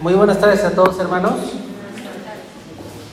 [0.00, 1.34] Muy buenas tardes a todos hermanos.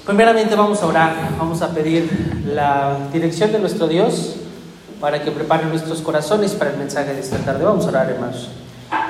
[0.06, 4.36] Primeramente vamos a orar, vamos a pedir la dirección de nuestro Dios
[5.02, 7.66] para que prepare nuestros corazones para el mensaje de esta tarde.
[7.66, 8.50] Vamos a orar hermanos.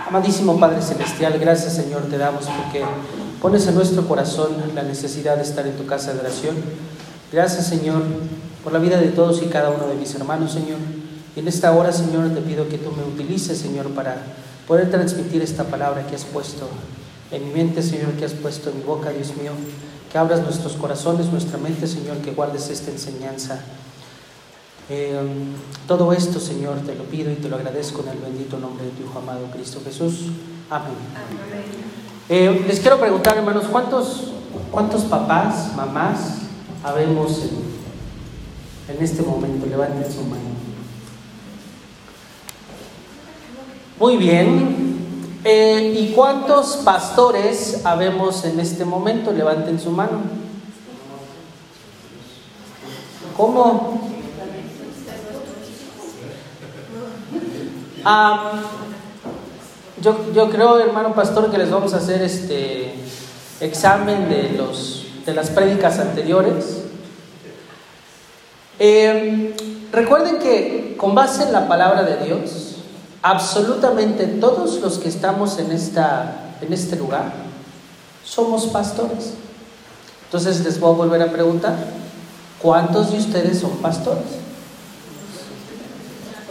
[0.08, 2.86] Amadísimo Padre Celestial, gracias Señor te damos porque
[3.42, 6.56] pones en nuestro corazón la necesidad de estar en tu casa de oración.
[7.30, 8.04] Gracias Señor
[8.64, 10.78] por la vida de todos y cada uno de mis hermanos Señor.
[11.36, 14.16] Y en esta hora Señor te pido que tú me utilices Señor para
[14.66, 16.70] poder transmitir esta palabra que has puesto
[17.32, 19.52] en mi mente, Señor, que has puesto en mi boca, Dios mío,
[20.12, 23.62] que abras nuestros corazones, nuestra mente, Señor, que guardes esta enseñanza.
[24.90, 25.20] Eh,
[25.88, 28.92] todo esto, Señor, te lo pido y te lo agradezco en el bendito nombre de
[28.92, 30.28] tu Hijo amado Cristo Jesús.
[30.70, 30.94] Amén.
[32.30, 34.32] Eh, les quiero preguntar, hermanos, ¿cuántos,
[34.72, 36.42] cuántos papás, mamás
[36.84, 37.40] habemos
[38.90, 39.66] en, en este momento?
[39.66, 40.56] Levanten su mano.
[44.00, 44.95] Muy bien.
[45.48, 49.32] Eh, ¿Y cuántos pastores habemos en este momento?
[49.32, 50.24] Levanten su mano.
[53.38, 54.02] ¿Cómo?
[58.04, 58.54] Ah,
[60.02, 62.96] yo, yo creo, hermano pastor, que les vamos a hacer este
[63.60, 66.86] examen de, los, de las prédicas anteriores.
[68.80, 69.56] Eh,
[69.92, 72.75] recuerden que con base en la palabra de Dios,
[73.26, 77.34] absolutamente todos los que estamos en, esta, en este lugar
[78.24, 79.34] somos pastores.
[80.26, 81.76] Entonces les voy a volver a preguntar,
[82.62, 84.26] ¿cuántos de ustedes son pastores?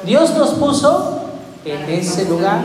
[0.05, 1.21] Dios nos puso
[1.65, 2.65] en ese lugar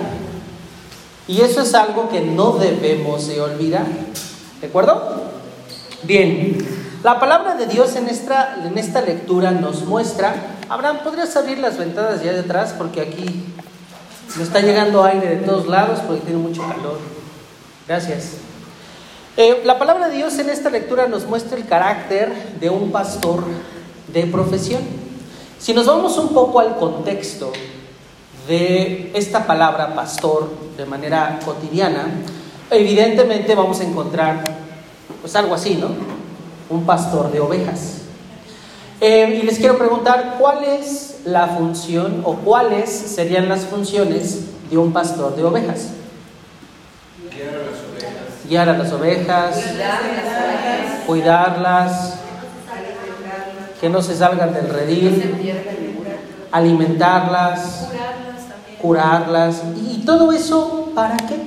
[1.27, 3.85] y eso es algo que no debemos de olvidar.
[4.59, 5.21] ¿De acuerdo?
[6.02, 6.57] Bien,
[7.03, 11.77] la palabra de Dios en esta, en esta lectura nos muestra, Abraham, ¿podrías abrir las
[11.77, 12.73] ventanas ya de atrás?
[12.75, 13.45] Porque aquí
[14.35, 16.99] me está llegando aire de todos lados porque tiene mucho calor.
[17.88, 18.33] Gracias.
[19.38, 23.44] Eh, la palabra de Dios en esta lectura nos muestra el carácter de un pastor
[24.11, 24.81] de profesión.
[25.58, 27.52] Si nos vamos un poco al contexto
[28.48, 32.08] de esta palabra pastor de manera cotidiana,
[32.70, 34.43] evidentemente vamos a encontrar
[35.21, 35.89] pues algo así, ¿no?
[36.70, 38.08] Un pastor de ovejas.
[39.02, 44.77] Eh, y les quiero preguntar, ¿cuál es la función o cuáles serían las funciones de
[44.77, 45.92] un pastor de ovejas?
[47.32, 48.48] Guiar a las ovejas.
[48.49, 49.55] Guiar a las ovejas,
[51.08, 52.20] cuidarlas,
[53.80, 55.55] que no se salgan del redil,
[56.52, 57.87] alimentarlas,
[58.81, 59.61] curarlas.
[59.77, 61.37] ¿Y todo eso para qué?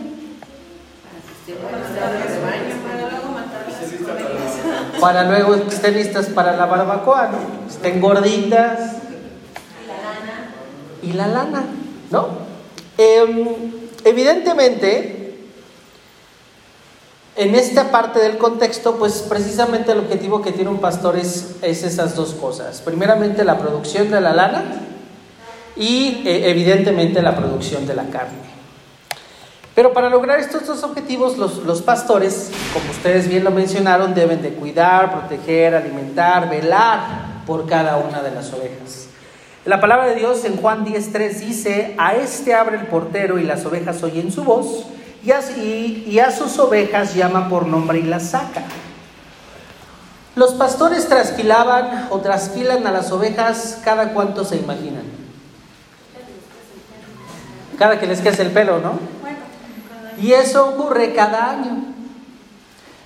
[2.00, 2.41] Para
[5.10, 7.68] luego que estén listas para la barbacoa, ¿no?
[7.68, 8.96] Estén gorditas.
[11.02, 11.64] Y la lana,
[12.10, 12.28] ¿no?
[12.96, 13.56] Eh,
[14.04, 15.34] evidentemente,
[17.34, 21.82] en esta parte del contexto, pues precisamente el objetivo que tiene un pastor es, es
[21.82, 22.80] esas dos cosas.
[22.80, 24.64] Primeramente la producción de la lana
[25.74, 28.51] y eh, evidentemente la producción de la carne.
[29.74, 34.50] Pero para lograr estos dos objetivos, los, pastores, como ustedes bien lo mencionaron, deben de
[34.50, 39.06] cuidar, proteger, alimentar, velar por cada una de las ovejas.
[39.64, 43.64] La palabra de Dios en Juan 10.3 dice, a este abre el portero y las
[43.64, 44.84] ovejas oyen su voz,
[45.24, 48.64] y a, y, a sus ovejas llama por nombre y las saca.
[50.34, 55.04] Los pastores trasquilaban o trasquilan a las ovejas cada cuánto se imaginan.
[57.78, 59.21] Cada que les crece el pelo, ¿no?
[60.20, 61.84] Y eso ocurre cada año.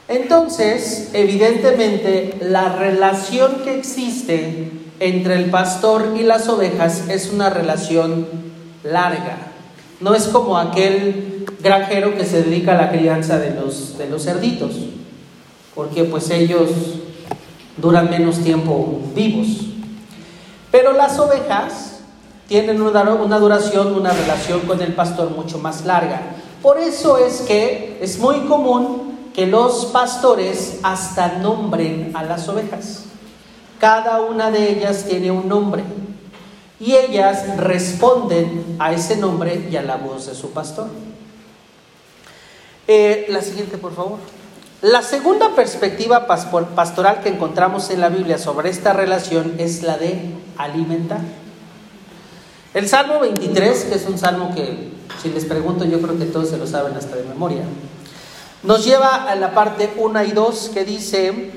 [0.08, 8.26] Entonces, evidentemente, la relación que existe entre el pastor y las ovejas es una relación
[8.84, 9.38] larga.
[10.00, 14.24] No es como aquel granjero que se dedica a la crianza de los, de los
[14.24, 14.76] cerditos,
[15.74, 16.70] porque pues ellos
[17.76, 19.66] duran menos tiempo vivos.
[20.70, 22.00] Pero las ovejas
[22.48, 26.20] tienen una, una duración, una relación con el pastor mucho más larga.
[26.62, 33.04] Por eso es que es muy común que los pastores hasta nombren a las ovejas.
[33.78, 35.84] Cada una de ellas tiene un nombre
[36.80, 40.88] y ellas responden a ese nombre y a la voz de su pastor.
[42.88, 44.18] Eh, la siguiente, por favor.
[44.82, 50.32] La segunda perspectiva pastoral que encontramos en la Biblia sobre esta relación es la de
[50.56, 51.20] alimentar.
[52.72, 56.50] El Salmo 23, que es un salmo que si les pregunto yo creo que todos
[56.50, 57.62] se lo saben hasta de memoria,
[58.62, 61.52] nos lleva a la parte 1 y 2 que dice,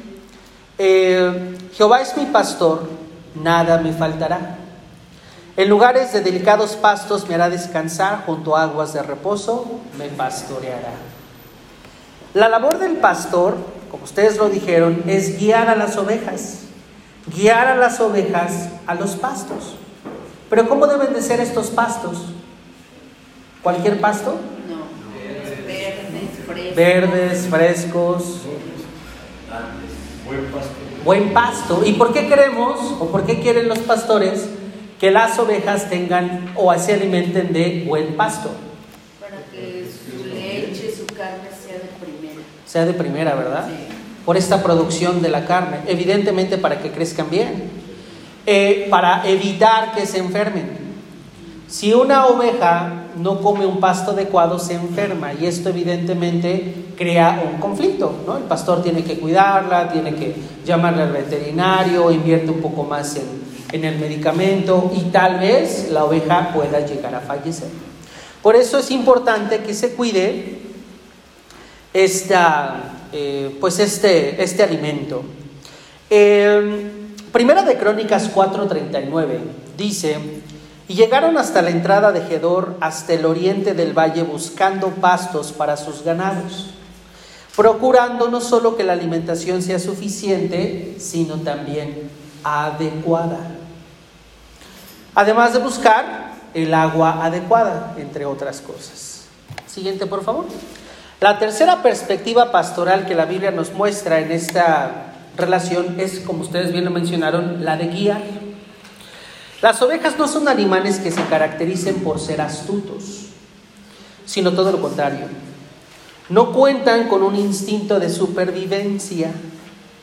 [0.77, 2.88] eh, Jehová es mi pastor,
[3.35, 4.57] nada me faltará.
[5.57, 9.65] En lugares de delicados pastos me hará descansar, junto a aguas de reposo
[9.97, 10.94] me pastoreará.
[12.33, 13.57] La labor del pastor,
[13.89, 16.59] como ustedes lo dijeron, es guiar a las ovejas,
[17.35, 19.75] guiar a las ovejas a los pastos.
[20.50, 22.25] Pero ¿cómo deben de ser estos pastos?
[23.63, 24.39] ¿Cualquier pasto?
[24.69, 24.77] No,
[25.67, 26.75] verdes, frescos.
[26.75, 28.23] Verdes, frescos,
[30.25, 30.71] Buen pasto.
[31.03, 31.81] buen pasto.
[31.85, 34.47] ¿Y por qué queremos o por qué quieren los pastores
[35.00, 38.51] que las ovejas tengan o se alimenten de buen pasto?
[39.19, 42.41] Para que su leche, su carne sea de primera.
[42.65, 43.67] Sea de primera, ¿verdad?
[43.67, 43.95] Sí.
[44.25, 47.79] Por esta producción de la carne, evidentemente para que crezcan bien,
[48.51, 50.88] Eh, para evitar que se enfermen.
[51.69, 57.60] Si una oveja no come un pasto adecuado, se enferma y esto evidentemente crea un
[57.60, 58.12] conflicto.
[58.25, 58.38] ¿no?
[58.38, 60.36] El pastor tiene que cuidarla, tiene que
[60.66, 63.18] llamarle al veterinario, invierte un poco más
[63.71, 67.69] en, el medicamento y tal vez la oveja pueda llegar a fallecer.
[68.42, 70.62] Por eso es importante que se cuide
[71.94, 75.24] esta, eh, pues este, este alimento.
[77.31, 79.38] Primera de Crónicas 4:39
[79.77, 80.18] dice,
[80.89, 85.77] y llegaron hasta la entrada de Gedor, hasta el oriente del valle, buscando pastos para
[85.77, 86.71] sus ganados,
[87.56, 92.09] procurando no solo que la alimentación sea suficiente, sino también
[92.44, 93.38] adecuada.
[95.13, 99.25] Además de buscar el agua adecuada, entre otras cosas.
[99.68, 100.45] Siguiente, por favor.
[101.21, 106.71] La tercera perspectiva pastoral que la Biblia nos muestra en esta relación es, como ustedes
[106.71, 108.49] bien lo mencionaron, la de guiar.
[109.61, 113.25] Las ovejas no son animales que se caractericen por ser astutos,
[114.25, 115.27] sino todo lo contrario.
[116.29, 119.31] No cuentan con un instinto de supervivencia,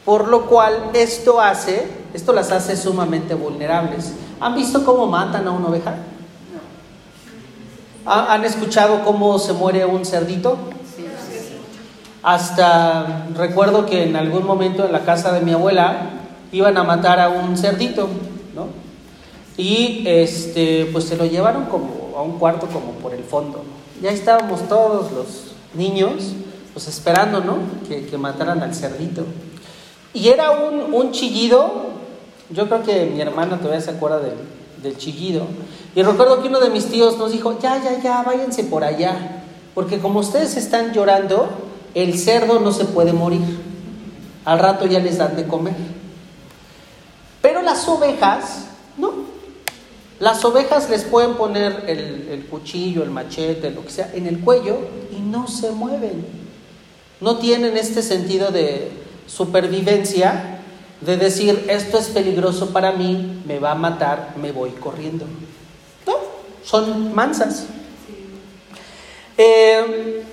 [0.05, 4.13] por lo cual esto hace, esto las hace sumamente vulnerables.
[4.41, 5.95] ¿Han visto cómo matan a una oveja?
[8.05, 10.59] ¿Ha- ¿Han escuchado cómo se muere un cerdito?
[12.23, 16.11] Hasta recuerdo que en algún momento en la casa de mi abuela
[16.53, 18.09] iban a matar a un cerdito.
[19.57, 23.63] Y este, pues se lo llevaron como a un cuarto como por el fondo.
[24.03, 25.27] Ya estábamos todos los
[25.75, 26.33] niños,
[26.73, 27.59] pues esperando, ¿no?
[27.89, 29.25] Que, que mataran al cerdito.
[30.13, 31.87] Y era un, un chillido,
[32.51, 34.35] yo creo que mi hermana todavía se acuerda del,
[34.83, 35.47] del chillido.
[35.95, 39.43] Y recuerdo que uno de mis tíos nos dijo, ya, ya, ya, váyanse por allá.
[39.75, 41.49] Porque como ustedes están llorando,
[41.95, 43.61] el cerdo no se puede morir.
[44.45, 45.75] Al rato ya les dan de comer.
[47.43, 48.67] Pero las ovejas.
[50.19, 54.79] Las ovejas les pueden poner el, cuchillo, el machete, lo que sea, en el cuello
[55.15, 56.25] y no se mueven.
[57.21, 58.91] No tienen este sentido de
[59.27, 60.61] supervivencia,
[61.03, 65.27] de decir, esto es peligroso para mí, me va a matar, me voy corriendo.
[66.07, 66.15] No,
[66.65, 67.67] son mansas.
[69.37, 70.25] Eh,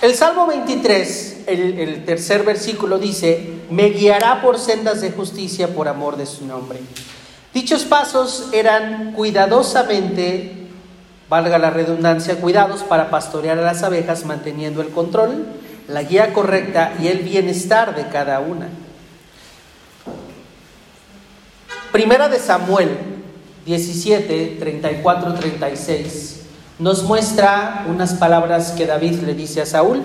[0.00, 5.88] el Salmo 23, el, el tercer versículo dice, me guiará por sendas de justicia por
[5.88, 6.80] amor de su nombre.
[7.56, 10.68] Dichos pasos eran cuidadosamente,
[11.30, 15.46] valga la redundancia, cuidados para pastorear a las abejas manteniendo el control,
[15.88, 18.68] la guía correcta y el bienestar de cada una.
[21.92, 22.90] Primera de Samuel
[23.64, 26.42] 17, 34, 36
[26.78, 30.02] nos muestra unas palabras que David le dice a Saúl.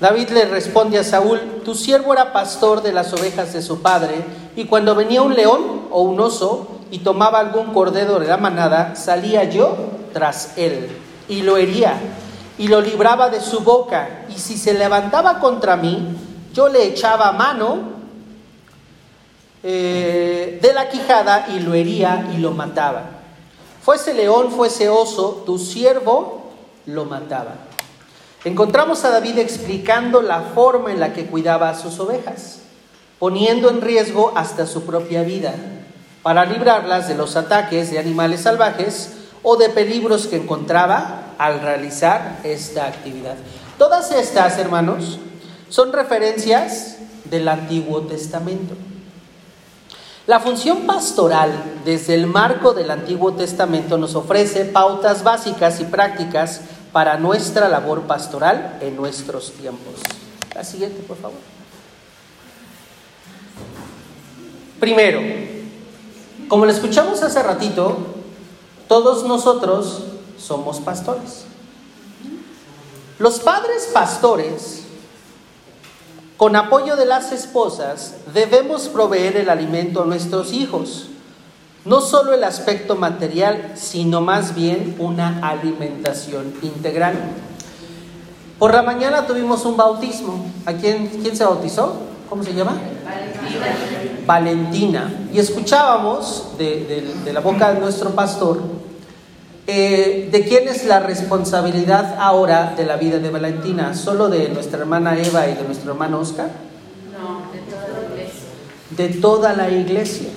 [0.00, 4.43] David le responde a Saúl, tu siervo era pastor de las ovejas de su padre,
[4.56, 8.94] y cuando venía un león o un oso y tomaba algún cordero de la manada,
[8.96, 9.76] salía yo
[10.12, 10.88] tras él
[11.28, 11.98] y lo hería
[12.58, 16.16] y lo libraba de su boca, y si se levantaba contra mí,
[16.52, 17.94] yo le echaba mano
[19.62, 23.02] eh, de la quijada y lo hería y lo mataba.
[23.82, 26.52] Fuese león, fuese oso, tu siervo
[26.86, 27.54] lo mataba.
[28.44, 32.60] Encontramos a David explicando la forma en la que cuidaba a sus ovejas,
[33.18, 35.54] poniendo en riesgo hasta su propia vida,
[36.22, 39.10] para librarlas de los ataques de animales salvajes
[39.42, 43.36] o de peligros que encontraba al realizar esta actividad.
[43.78, 45.18] Todas estas, hermanos,
[45.68, 48.74] son referencias del Antiguo Testamento.
[50.26, 51.52] La función pastoral
[51.84, 58.02] desde el marco del Antiguo Testamento nos ofrece pautas básicas y prácticas para nuestra labor
[58.02, 59.96] pastoral en nuestros tiempos.
[60.54, 61.36] La siguiente, por favor.
[64.84, 65.22] Primero,
[66.46, 67.96] como lo escuchamos hace ratito,
[68.86, 70.02] todos nosotros
[70.36, 71.46] somos pastores.
[73.18, 74.82] Los padres pastores
[76.36, 81.06] con apoyo de las esposas, debemos proveer el alimento a nuestros hijos.
[81.86, 87.14] No solo el aspecto material, sino más bien una alimentación integral.
[88.58, 90.44] Por la mañana tuvimos un bautismo.
[90.66, 92.12] ¿A quién, quién se bautizó?
[92.28, 92.76] ¿Cómo se llama?
[94.26, 95.12] Valentina.
[95.32, 98.60] Y escuchábamos de, de- de la boca de nuestro pastor
[99.66, 103.94] eh, de quién es la responsabilidad ahora de la vida de Valentina.
[103.94, 106.50] ¿Solo de nuestra hermana Eva y de nuestro hermano Oscar?
[107.12, 108.48] No, de toda la iglesia.
[108.90, 110.28] de toda la iglesia.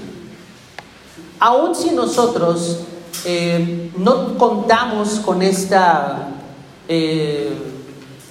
[1.40, 2.80] Aun si nosotros
[3.26, 6.30] eh, no contamos con esta
[6.88, 7.52] eh,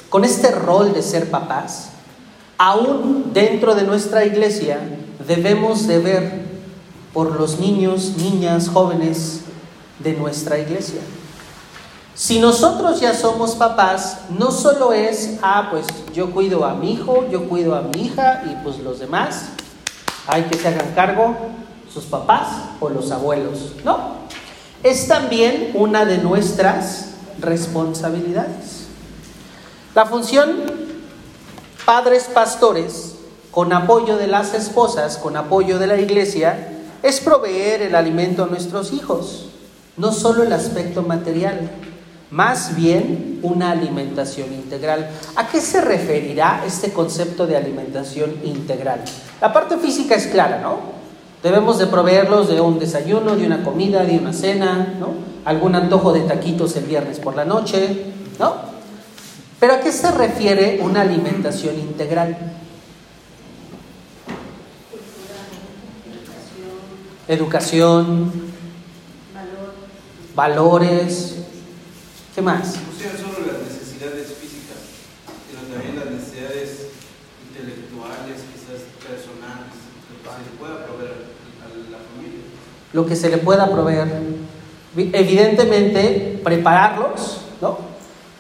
[0.08, 1.90] con este rol de ser papás,
[2.58, 4.78] aún dentro de nuestra iglesia
[5.26, 6.46] debemos de ver
[7.12, 9.40] por los niños, niñas, jóvenes
[9.98, 11.00] de nuestra iglesia.
[12.14, 17.26] Si nosotros ya somos papás, no solo es, ah, pues yo cuido a mi hijo,
[17.30, 19.50] yo cuido a mi hija y pues los demás,
[20.26, 21.36] hay que se hagan cargo
[21.92, 22.48] sus papás
[22.80, 23.72] o los abuelos.
[23.84, 23.98] No,
[24.82, 28.86] es también una de nuestras responsabilidades.
[29.94, 30.95] La función
[31.87, 33.14] padres pastores,
[33.52, 38.49] con apoyo de las esposas, con apoyo de la iglesia, es proveer el alimento a
[38.49, 39.50] nuestros hijos,
[39.97, 41.71] no solo el aspecto material,
[42.31, 45.09] más bien una alimentación integral.
[45.37, 49.05] ¿A qué se referirá este concepto de alimentación integral?
[49.40, 50.97] La parte física es clara, ¿no?
[51.40, 55.11] Debemos de proveerlos de un desayuno, de una comida, de una cena, ¿no?
[55.45, 58.07] Algún antojo de taquitos el viernes por la noche,
[58.40, 58.75] ¿no?
[59.58, 62.36] Pero ¿a qué se refiere una alimentación integral?
[67.28, 68.30] Educación,
[70.34, 71.36] valores,
[72.34, 72.76] ¿qué más?
[72.76, 74.76] No sean solo las necesidades físicas,
[75.48, 76.88] sino también las necesidades
[77.48, 79.72] intelectuales, quizás personales,
[80.12, 81.16] lo que se le pueda proveer
[81.64, 82.40] a la familia.
[82.92, 84.06] Lo que se le pueda proveer.
[84.96, 87.86] Evidentemente, prepararlos, ¿no?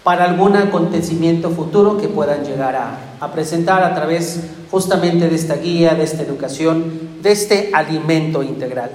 [0.06, 4.38] Para algún acontecimiento futuro que puedan llegar a, presentar a través
[4.70, 8.92] justamente de esta guía, de esta educación, de este alimento integral.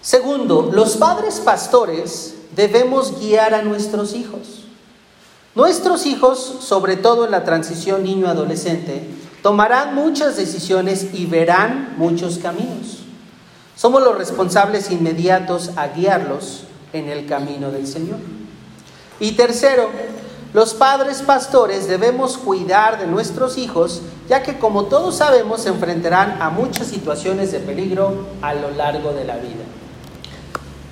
[0.00, 4.62] Segundo, los padres pastores debemos guiar a nuestros hijos.
[5.56, 9.10] Nuestros hijos, sobre todo en la transición niño-adolescente,
[9.42, 12.98] tomarán muchas decisiones y verán muchos caminos.
[13.74, 16.62] Somos los responsables inmediatos a guiarlos
[16.92, 18.18] en el camino del Señor.
[19.20, 19.88] Y tercero,
[20.54, 26.40] los padres pastores debemos cuidar de nuestros hijos, ya que como todos sabemos se enfrentarán
[26.40, 29.64] a muchas situaciones de peligro a lo largo de la vida.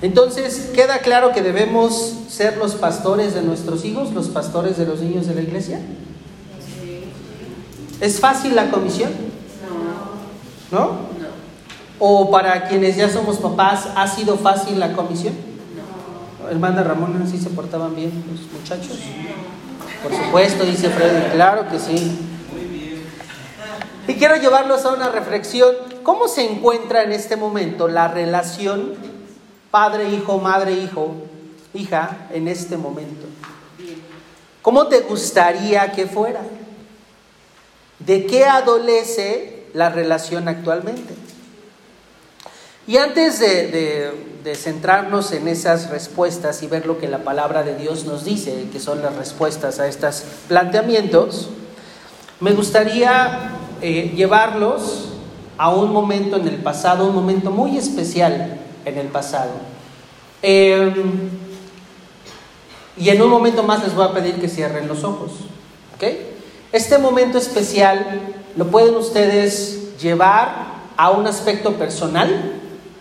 [0.01, 4.99] Entonces, ¿queda claro que debemos ser los pastores de nuestros hijos, los pastores de los
[5.01, 5.79] niños de la iglesia?
[7.99, 9.11] ¿Es fácil la comisión?
[10.71, 10.85] No, ¿No?
[10.87, 10.97] no,
[11.97, 15.33] ¿O para quienes ya somos papás, ha sido fácil la comisión?
[16.49, 18.99] Hermana Ramona, ¿sí se portaban bien los muchachos?
[20.03, 22.17] Por supuesto, dice Freddy, claro que sí.
[22.51, 23.03] Muy bien.
[24.07, 25.75] Y quiero llevarlos a una reflexión.
[26.03, 28.93] ¿Cómo se encuentra en este momento la relación
[29.71, 31.15] padre-hijo, madre-hijo,
[31.73, 33.27] hija en este momento?
[34.61, 36.41] ¿Cómo te gustaría que fuera?
[37.99, 41.13] ¿De qué adolece la relación actualmente?
[42.87, 44.13] Y antes de,
[44.55, 48.79] centrarnos en esas respuestas y ver lo que la palabra de Dios nos dice, que
[48.79, 51.49] son las respuestas a estos planteamientos,
[52.39, 53.51] me gustaría
[53.81, 55.09] eh, llevarlos
[55.57, 59.51] a un momento en el pasado, un momento muy especial en el pasado.
[60.41, 60.93] Eh,
[62.95, 65.31] y en un momento más les voy a pedir que cierren los ojos.
[65.97, 66.03] ¿ok?
[66.71, 68.21] Este momento especial
[68.55, 72.56] lo pueden ustedes llevar a un aspecto personal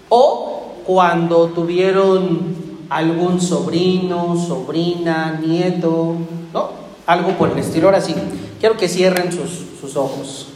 [0.09, 2.55] o cuando tuvieron
[2.89, 6.17] algún sobrino, sobrina, nieto,
[6.53, 6.71] ¿no?
[7.07, 7.89] Algo por el estilo.
[7.89, 8.15] Ahora sí,
[8.61, 10.49] quiero que cierren sus, sus ojos.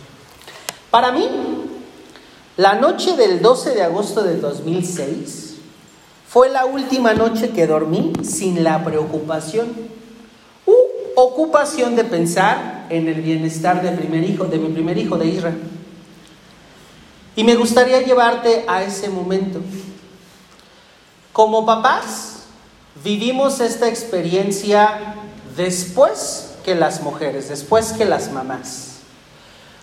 [0.90, 1.28] Para mí,
[2.56, 5.56] la noche del 12 de agosto del 2006
[6.28, 9.68] fue la última noche que dormí sin la preocupación
[10.66, 10.74] u
[11.16, 15.58] ocupación de pensar en el bienestar de, primer hijo, de mi primer hijo de Israel.
[17.36, 19.60] Y me gustaría llevarte a ese momento.
[21.32, 22.40] Como papás,
[23.04, 25.14] vivimos esta experiencia
[25.56, 28.98] después que las mujeres, después que las mamás.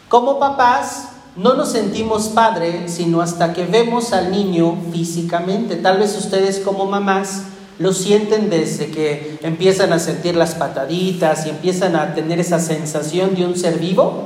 [0.10, 5.76] Como papás, no nos sentimos padre sino hasta que vemos al niño físicamente.
[5.76, 7.44] Tal vez ustedes como mamás
[7.80, 13.36] lo sienten desde que empiezan a sentir las pataditas y empiezan a tener esa sensación
[13.36, 14.24] de un ser vivo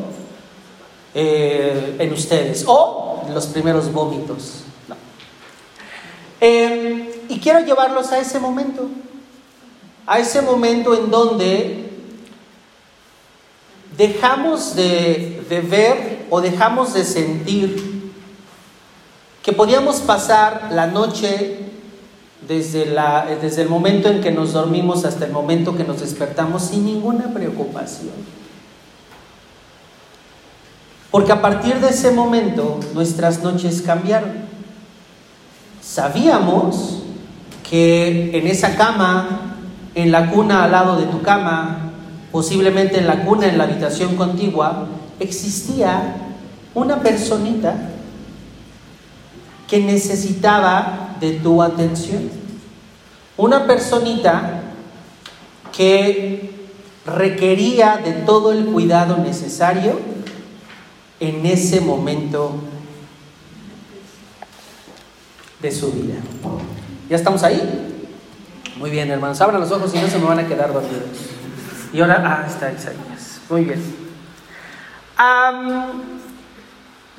[1.13, 4.63] eh, en ustedes o los primeros vómitos.
[6.40, 8.90] Eh, y quiero llevarlos a ese momento,
[10.08, 11.92] a ese momento en donde
[13.96, 18.12] dejamos de, de ver o dejamos de sentir
[19.44, 21.60] que podíamos pasar la noche
[22.48, 26.63] desde, la, desde el momento en que nos dormimos hasta el momento que nos despertamos
[26.63, 28.41] sin ninguna preocupación.
[31.12, 34.32] Porque a partir de ese momento nuestras noches cambiaron.
[35.82, 37.03] Sabíamos
[37.70, 39.58] que en esa cama,
[39.94, 41.91] en la cuna al lado de tu cama,
[42.32, 44.88] posiblemente en la cuna en la habitación contigua,
[45.20, 46.15] existía
[46.74, 47.75] una personita
[49.68, 52.30] que necesitaba de tu atención.
[53.36, 54.62] Una personita
[55.75, 56.70] que
[57.06, 60.11] requería de todo el cuidado necesario
[61.22, 62.56] en ese momento
[65.62, 66.16] de su vida.
[67.08, 68.01] ¿Ya estamos ahí?
[68.78, 69.40] Muy bien, hermanos.
[69.40, 71.06] Abran los ojos y no se me van a quedar dormidos.
[71.94, 73.40] Y ahora, ah, está Isaías.
[73.50, 73.82] Muy bien.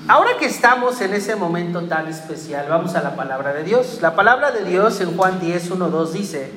[0.08, 4.00] ahora que estamos en ese momento tan especial, vamos a la palabra de Dios.
[4.02, 6.50] La palabra de Dios en Juan 10, 1, 2 dice,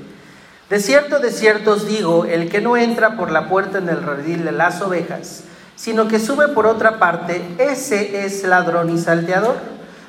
[0.71, 4.01] de cierto, de cierto os digo, el que no entra por la puerta en el
[4.01, 5.43] redil de las ovejas,
[5.75, 9.55] sino que sube por otra parte, ese es ladrón y salteador.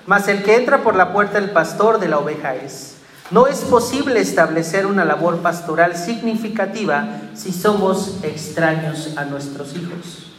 [0.06, 2.94] Mas el que entra por la puerta el pastor de la oveja es.
[3.32, 10.30] No es posible establecer una labor pastoral significativa si somos extraños a nuestros hijos.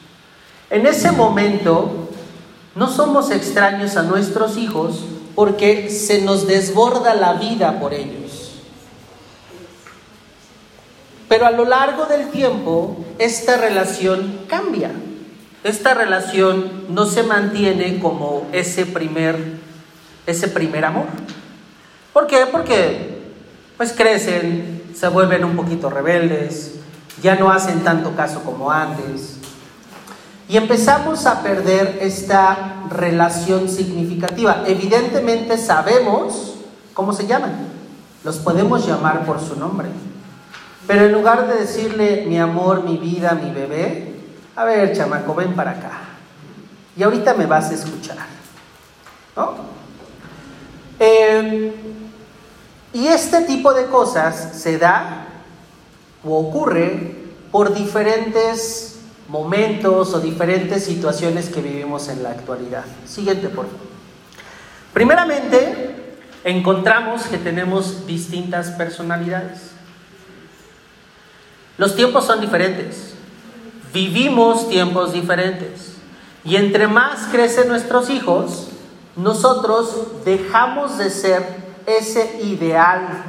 [0.70, 2.10] En ese momento,
[2.76, 5.04] no somos extraños a nuestros hijos
[5.36, 8.54] porque se nos desborda la vida por ellos.
[11.28, 14.92] Pero a lo largo del tiempo, esta relación cambia
[15.68, 19.60] esta relación no se mantiene como ese primer,
[20.26, 21.06] ese primer amor.
[22.14, 22.46] ¿Por qué?
[22.52, 23.18] Porque
[23.78, 26.76] pues crecen, se vuelven un poquito rebeldes,
[27.22, 29.38] ya no hacen tanto caso como antes.
[30.50, 34.64] Y empezamos a perder esta relación significativa.
[34.66, 36.56] Evidentemente sabemos
[36.94, 37.52] cómo se llaman.
[38.24, 39.90] Los podemos llamar por su nombre.
[40.88, 44.17] Pero en lugar de decirle mi amor, mi vida, mi bebé,
[44.58, 45.92] a ver, chamaco, ven para acá.
[46.98, 48.18] Y ahorita me vas a escuchar.
[49.36, 49.54] ¿No?
[50.98, 51.72] Em,
[52.92, 55.28] y este tipo de cosas se da
[56.24, 57.16] o ocurre
[57.52, 62.86] por diferentes momentos o diferentes situaciones que vivimos en la actualidad.
[63.06, 63.68] Siguiente, por.
[64.92, 69.70] Primeramente, encontramos que tenemos distintas personalidades.
[71.78, 73.17] Los tiempos son diferentes.
[73.98, 75.96] Vivimos tiempos diferentes.
[76.44, 78.68] Y entre más crecen nuestros hijos,
[79.16, 81.44] nosotros dejamos de ser
[81.88, 83.24] ese ideal,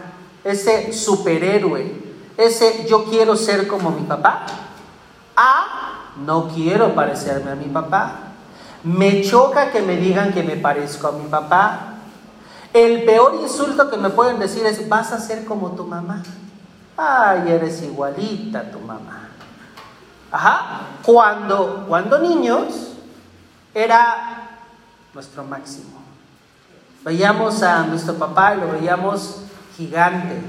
[0.44, 1.90] ese superhéroe,
[2.37, 4.44] ese yo quiero ser como mi papá,
[5.35, 8.35] a no quiero parecerme a mi papá.
[8.85, 11.94] Me choca que me digan que me parezco a mi papá.
[12.74, 16.22] El peor insulto que me pueden decir es, vas a ser como tu mamá.
[16.94, 19.17] Ay, eres igualita a tu mamá.
[20.30, 20.80] Ajá.
[21.02, 22.92] Cuando, cuando niños
[23.74, 24.48] era
[25.14, 25.98] nuestro máximo.
[27.04, 29.42] Veíamos a nuestro papá y lo veíamos
[29.76, 30.40] gigante.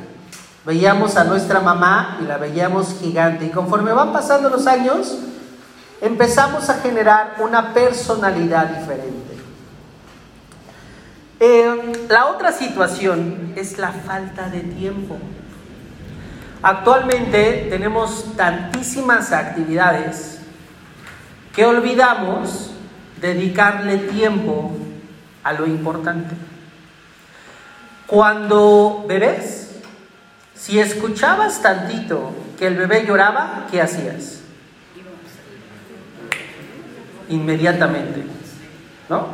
[0.66, 3.46] Veíamos a nuestra mamá y la veíamos gigante.
[3.46, 5.18] Y conforme van pasando los años,
[6.02, 9.38] empezamos a generar una personalidad diferente.
[11.40, 15.18] Eh, la otra situación es la falta de tiempo.
[16.62, 20.40] Actualmente tenemos tantísimas actividades
[21.56, 22.72] que olvidamos
[23.22, 24.72] dedicarle tiempo
[25.44, 26.36] a lo importante.
[28.08, 29.80] Cuando bebés,
[30.54, 34.42] si escuchabas tantito que el bebé lloraba, ¿qué hacías?
[37.30, 38.26] Inmediatamente,
[39.08, 39.28] ¿no?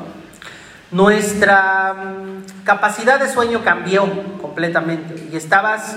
[0.92, 4.08] Nuestra mm, capacidad de sueño cambió
[4.40, 5.96] completamente y estabas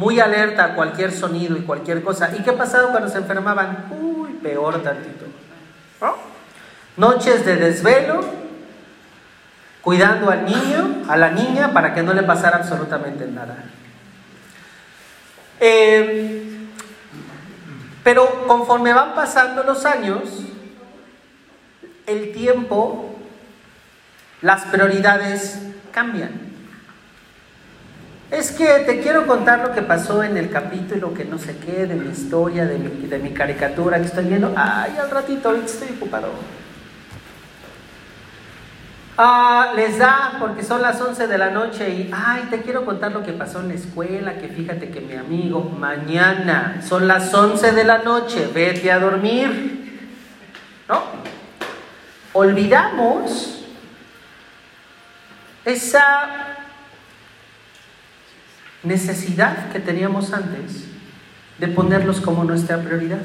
[0.00, 2.34] muy alerta a cualquier sonido y cualquier cosa.
[2.34, 3.88] ¿Y qué pasaba cuando se enfermaban?
[4.00, 5.26] Uy, peor tantito.
[6.96, 8.24] Noches de desvelo,
[9.82, 13.58] cuidando al niño, a la niña, para que no le pasara absolutamente nada.
[15.60, 16.66] Eh,
[18.02, 20.22] pero conforme van pasando los años,
[22.06, 23.16] el tiempo,
[24.40, 25.60] las prioridades
[25.92, 26.49] cambian.
[28.30, 31.86] Es que te quiero contar lo que pasó en el capítulo que no sé qué,
[31.86, 34.52] de mi historia, de mi, de mi caricatura que estoy viendo.
[34.56, 36.28] Ay, al ratito, estoy ocupado.
[39.18, 43.10] Ah, les da porque son las 11 de la noche y, ay, te quiero contar
[43.10, 47.72] lo que pasó en la escuela, que fíjate que mi amigo, mañana son las 11
[47.72, 50.06] de la noche, vete a dormir.
[50.88, 51.02] ¿no?
[52.32, 53.64] Olvidamos
[55.64, 56.59] esa
[58.82, 60.84] necesidad que teníamos antes
[61.58, 63.20] de ponerlos como nuestra prioridad.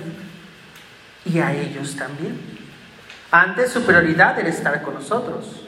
[1.25, 2.39] Y a ellos también.
[3.31, 5.67] Antes su prioridad era estar con nosotros,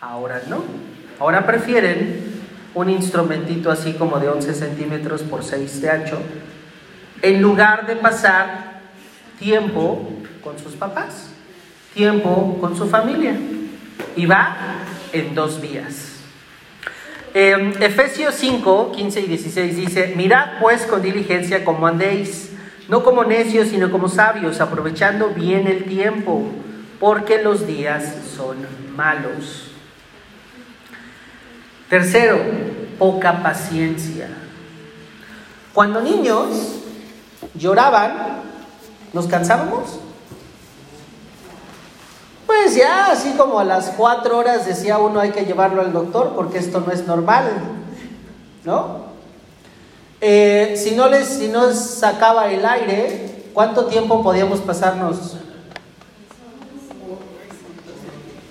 [0.00, 0.62] ahora no.
[1.18, 2.38] Ahora prefieren
[2.74, 6.18] un instrumentito así como de 11 centímetros por 6 de ancho,
[7.22, 8.82] en lugar de pasar
[9.38, 10.10] tiempo
[10.44, 11.30] con sus papás,
[11.94, 13.34] tiempo con su familia.
[14.14, 14.56] Y va
[15.12, 16.07] en dos vías.
[17.34, 22.50] Eh, Efesios 5, 15 y 16 dice, mirad pues con diligencia como andéis,
[22.88, 26.44] no como necios, sino como sabios, aprovechando bien el tiempo,
[26.98, 28.56] porque los días son
[28.96, 29.70] malos.
[31.90, 32.38] Tercero,
[32.98, 34.28] poca paciencia.
[35.74, 36.80] Cuando niños
[37.54, 38.42] lloraban,
[39.12, 40.00] ¿nos cansábamos?
[42.48, 46.32] Pues ya, así como a las cuatro horas decía uno hay que llevarlo al doctor
[46.34, 47.44] porque esto no es normal,
[48.64, 49.02] ¿no?
[50.22, 55.36] Eh, si, no les, si no sacaba el aire, ¿cuánto tiempo podíamos pasarnos?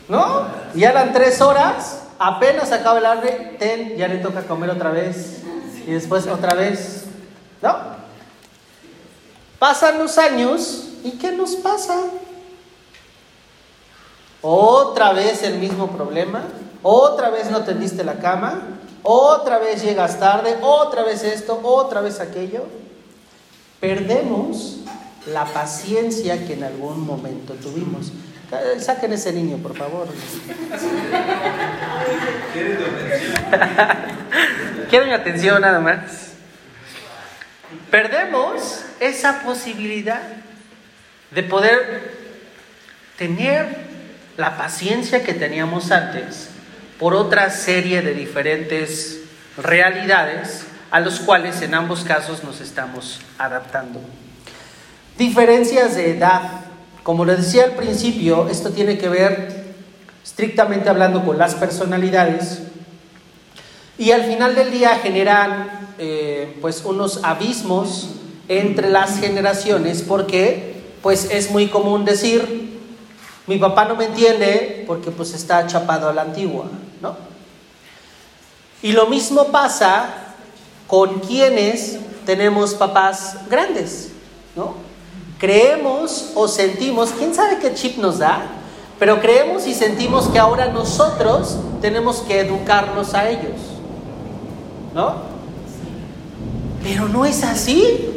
[0.07, 0.45] ¿No?
[0.75, 5.41] Ya eran tres horas, apenas sacaba el aire, ten, ya le toca comer otra vez
[5.87, 7.05] y después otra vez,
[7.63, 7.75] ¿no?
[9.57, 11.95] Pasan los años y ¿qué nos pasa?
[14.49, 16.41] Otra vez el mismo problema,
[16.81, 18.61] otra vez no tendiste la cama,
[19.03, 22.63] otra vez llegas tarde, otra vez esto, otra vez aquello.
[23.81, 24.77] Perdemos
[25.25, 28.13] la paciencia que en algún momento tuvimos.
[28.79, 30.07] Saquen ese niño, por favor.
[34.89, 36.35] Quieren mi atención nada más.
[37.91, 40.21] Perdemos esa posibilidad
[41.31, 42.15] de poder
[43.17, 43.86] tener
[44.37, 46.49] la paciencia que teníamos antes
[46.99, 49.21] por otra serie de diferentes
[49.57, 53.99] realidades a los cuales en ambos casos nos estamos adaptando.
[55.17, 56.41] Diferencias de edad.
[57.03, 59.65] Como les decía al principio, esto tiene que ver
[60.23, 62.59] estrictamente hablando con las personalidades
[63.97, 68.09] y al final del día generan eh, pues unos abismos
[68.47, 72.76] entre las generaciones porque pues es muy común decir
[73.47, 76.65] mi papá no me entiende porque pues está chapado a la antigua,
[77.01, 77.15] ¿no?
[78.81, 80.33] Y lo mismo pasa
[80.85, 84.09] con quienes tenemos papás grandes,
[84.55, 84.75] ¿no?
[85.39, 88.41] Creemos o sentimos, quién sabe qué chip nos da,
[88.99, 93.55] pero creemos y sentimos que ahora nosotros tenemos que educarlos a ellos,
[94.93, 95.15] ¿no?
[96.83, 98.13] Pero no es así.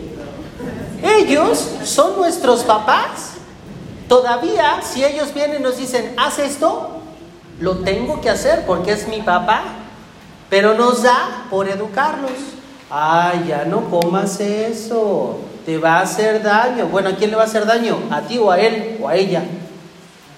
[1.02, 3.32] Ellos son nuestros papás
[4.10, 7.00] Todavía, si ellos vienen y nos dicen, haz esto,
[7.60, 9.62] lo tengo que hacer porque es mi papá.
[10.48, 12.32] Pero nos da por educarlos.
[12.90, 16.86] Ay, ya no comas eso, te va a hacer daño.
[16.86, 18.00] Bueno, ¿a quién le va a hacer daño?
[18.10, 19.44] ¿A ti o a él o a ella?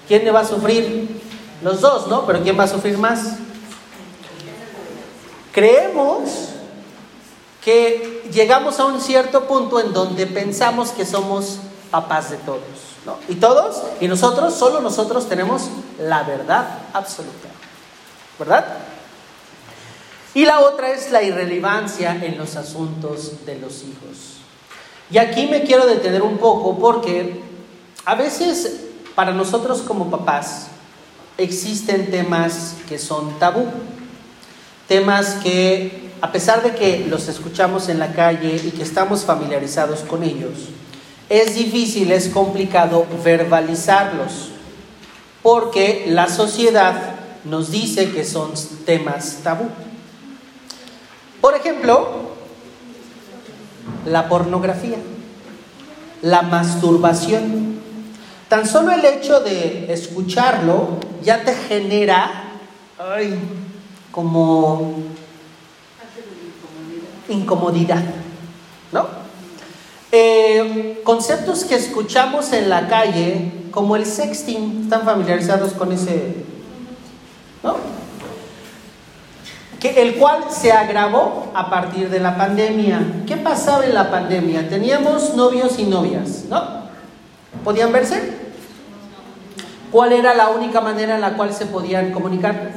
[0.07, 1.19] ¿Quién le va a sufrir?
[1.63, 2.27] Los dos, ¿no?
[2.27, 3.37] Pero ¿quién va a sufrir más?
[5.51, 6.49] Creemos
[7.65, 11.57] que llegamos a un cierto punto en donde pensamos que somos
[11.93, 12.63] papás de todos.
[13.29, 17.49] Y todos, y nosotros, solo nosotros tenemos la verdad absoluta.
[18.39, 18.65] ¿Verdad?
[20.33, 24.39] Y la otra es la irrelevancia en los asuntos de los hijos.
[25.11, 27.43] Y aquí me quiero detener un poco porque
[28.05, 30.69] a veces para nosotros como papás
[31.37, 33.67] existen temas que son tabú.
[34.87, 39.99] Temas que a pesar de que los escuchamos en la calle y que estamos familiarizados
[39.99, 40.53] con ellos,
[41.33, 44.49] es difícil, es complicado verbalizarlos,
[45.41, 48.51] porque la sociedad nos dice que son
[48.85, 49.67] temas tabú.
[51.41, 52.35] Por ejemplo,
[54.05, 54.97] la pornografía,
[56.21, 57.81] la masturbación.
[58.47, 62.43] Tan solo el hecho de escucharlo ya te genera
[64.11, 64.97] como
[67.27, 68.03] incomodidad,
[68.91, 69.22] ¿no?
[70.15, 76.35] Eh, conceptos que escuchamos en la calle, como el sexting, ¿están familiarizados con ese?
[77.63, 77.77] ¿No?
[79.79, 83.23] Que, el cual se agravó a partir de la pandemia.
[83.25, 84.69] ¿Qué pasaba en la pandemia?
[84.69, 86.61] Teníamos novios y novias, ¿no?
[87.63, 88.37] ¿Podían verse?
[89.91, 92.73] ¿Cuál era la única manera en la cual se podían comunicar?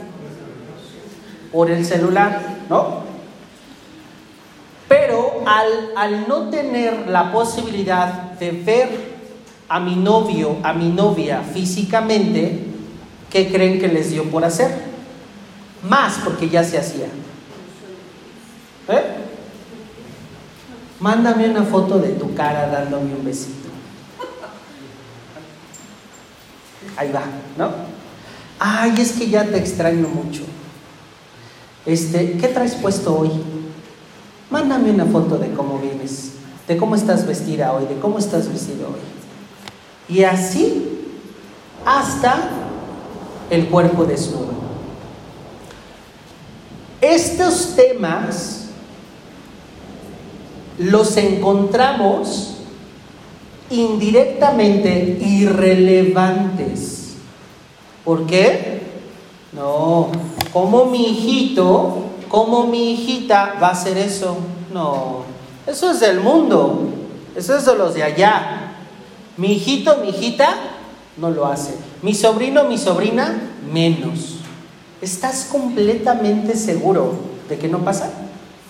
[1.53, 3.06] Por el celular, ¿no?
[5.47, 9.17] Al, no tener la posibilidad de ver
[9.69, 12.65] a mi novio, a mi novia físicamente,
[13.31, 14.71] ¿qué creen que les dio por hacer?
[15.89, 17.07] Más porque ya se hacía.
[18.89, 19.03] ¿Eh?
[21.01, 23.69] Mándame una foto de tu cara dándome un besito.
[26.97, 27.23] Ahí va,
[27.57, 27.71] ¿no?
[28.59, 30.43] Ay, es que ya te extraño mucho.
[31.85, 33.31] Este, ¿qué traes puesto hoy?
[34.57, 36.31] Mándame una foto de cómo vienes,
[36.67, 40.17] de cómo estás vestida hoy, de cómo estás vestido hoy.
[40.17, 41.13] Y así
[41.85, 42.49] hasta
[43.51, 44.55] el cuerpo desnudo.
[47.03, 48.69] Estos temas
[50.79, 52.55] los encontramos
[53.69, 57.17] indirectamente irrelevantes.
[58.07, 58.81] ¿Por qué?
[59.53, 60.09] No,
[60.51, 64.37] como mi hijito, como mi hijita va a hacer eso?
[64.71, 65.23] No,
[65.67, 66.91] eso es del mundo,
[67.35, 68.75] eso es de los de allá.
[69.39, 70.55] Mi hijito, mi hijita,
[71.17, 71.75] no lo hace.
[72.03, 73.41] Mi sobrino, mi sobrina,
[73.73, 74.41] menos.
[75.01, 77.15] ¿Estás completamente seguro
[77.49, 78.11] de que no pasa?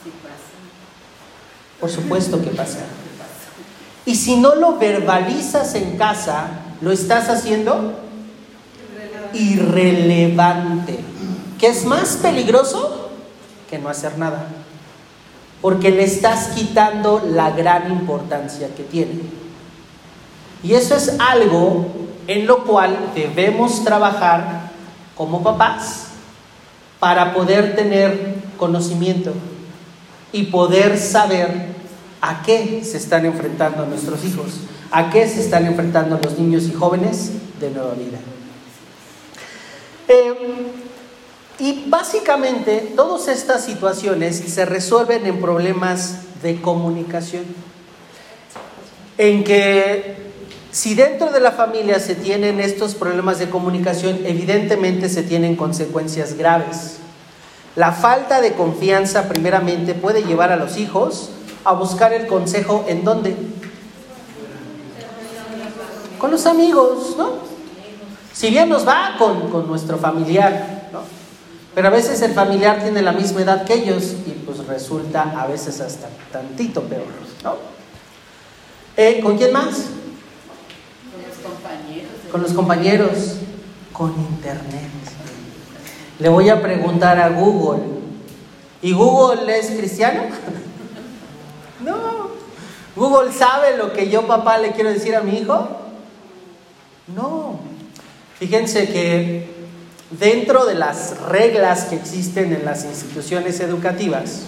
[0.05, 1.81] Sí pasa.
[1.81, 2.79] Por supuesto que pasa.
[4.07, 6.51] Y si no lo verbalizas en casa,
[6.81, 7.95] ¿lo estás haciendo?
[9.35, 11.01] Irrelevante.
[11.59, 13.06] ¿Qué es más peligroso?
[13.69, 14.47] Que no hacer nada.
[15.61, 19.21] Porque le estás quitando la gran importancia que tiene.
[20.63, 21.87] Y eso es algo
[22.27, 24.71] en lo cual debemos trabajar
[25.17, 26.09] como papás
[26.99, 29.33] para poder tener conocimiento
[30.33, 31.69] y poder saber
[32.21, 36.73] a qué se están enfrentando nuestros hijos, a qué se están enfrentando los niños y
[36.73, 38.19] jóvenes de nueva vida.
[40.09, 40.73] Eh,
[41.59, 47.45] y básicamente todas estas situaciones se resuelven en problemas de comunicación,
[49.17, 50.17] en que
[50.71, 56.35] si dentro de la familia se tienen estos problemas de comunicación, evidentemente se tienen consecuencias
[56.35, 56.99] graves.
[57.77, 61.31] La falta de confianza primeramente puede llevar a los hijos
[61.65, 63.35] a buscar el consejo en dónde?
[66.19, 67.31] Con los amigos, ¿no?
[68.33, 70.86] Si bien nos va con, con nuestro familiar.
[71.77, 75.47] Pero a veces el familiar tiene la misma edad que ellos y pues resulta a
[75.47, 77.05] veces hasta tantito peor,
[77.45, 77.57] ¿no?
[78.97, 79.75] Eh, ¿Con quién más?
[81.13, 82.13] Con los compañeros.
[82.33, 83.37] Con los compañeros,
[83.93, 84.89] con internet.
[86.19, 87.83] Le voy a preguntar a Google,
[88.81, 90.23] ¿y Google es cristiano?
[91.85, 92.31] No.
[92.97, 95.69] ¿Google sabe lo que yo papá le quiero decir a mi hijo?
[97.15, 97.61] No.
[98.39, 99.56] Fíjense que
[100.11, 104.43] dentro de las reglas que existen en las instituciones educativas,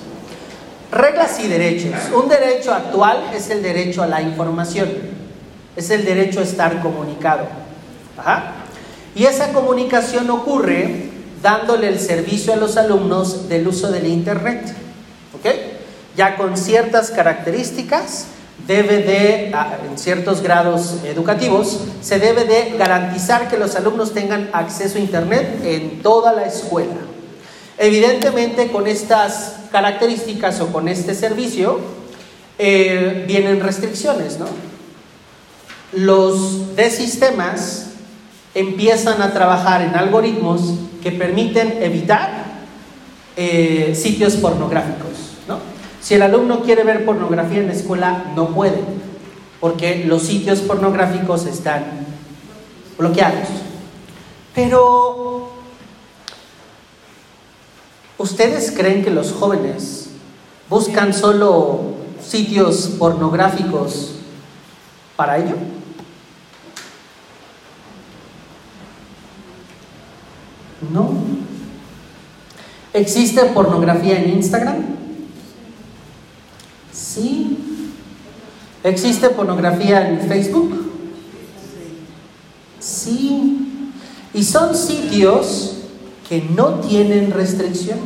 [0.93, 1.95] reglas y derechos.
[2.15, 4.89] Un derecho actual es el derecho a la información,
[5.77, 7.47] es el derecho a estar comunicado.
[8.17, 8.55] Ajá.
[9.15, 11.11] Y esa comunicación ocurre
[11.43, 14.75] dándole el servicio a los alumnos del uso del Internet.
[15.35, 15.47] ¿Ok?
[16.17, 18.27] Ya con ciertas características,
[18.67, 24.99] debe de, en ciertos grados educativos, se debe de garantizar que los alumnos tengan acceso
[24.99, 26.97] a Internet en toda la escuela.
[27.79, 31.79] Evidentemente, con estas características o con este servicio,
[32.59, 34.47] eh, vienen restricciones, ¿no?
[35.93, 37.87] Los de sistemas
[38.55, 42.47] empiezan a trabajar en algoritmos que permiten evitar
[43.37, 45.28] eh, sitios pornográficos, ¿no?
[46.01, 48.81] Si el alumno quiere ver pornografía en la escuela, no puede,
[49.61, 51.85] porque los sitios pornográficos están
[52.97, 53.49] bloqueados.
[54.55, 55.51] Pero,
[58.17, 60.11] ¿ustedes creen que los jóvenes
[60.69, 64.15] buscan solo sitios pornográficos
[65.17, 65.57] para ello?
[70.93, 71.11] No.
[72.93, 74.99] ¿Existe pornografía en Instagram?
[77.09, 77.57] Sí.
[78.85, 80.93] ¿Existe pornografía en Facebook?
[82.79, 83.93] Sí.
[84.35, 85.77] Y son sitios
[86.29, 87.99] que no tienen restricción.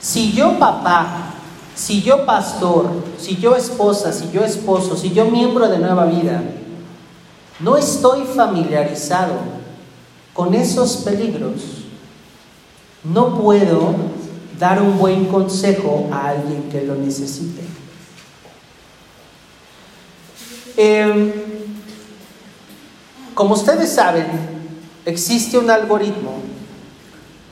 [0.00, 1.34] Si yo papá,
[1.74, 6.42] si yo pastor, si yo esposa, si yo esposo, si yo miembro de nueva vida,
[7.58, 9.34] no estoy familiarizado
[10.34, 11.62] con esos peligros,
[13.02, 14.09] no puedo
[14.60, 17.62] dar un buen consejo a alguien que lo necesite.
[20.76, 21.34] Eh,
[23.34, 24.26] como ustedes saben,
[25.06, 26.34] existe un algoritmo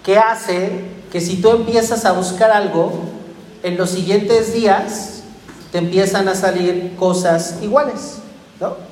[0.04, 2.92] que hace que si tú empiezas a buscar algo,
[3.62, 5.22] en los siguientes días
[5.72, 8.18] te empiezan a salir cosas iguales,
[8.60, 8.87] ¿no?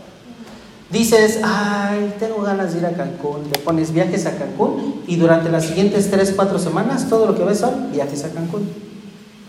[0.90, 5.50] Dices, ay, tengo ganas de ir a Cancún, le pones viajes a Cancún y durante
[5.50, 8.68] las siguientes 3, 4 semanas todo lo que ves son viajes a Cancún,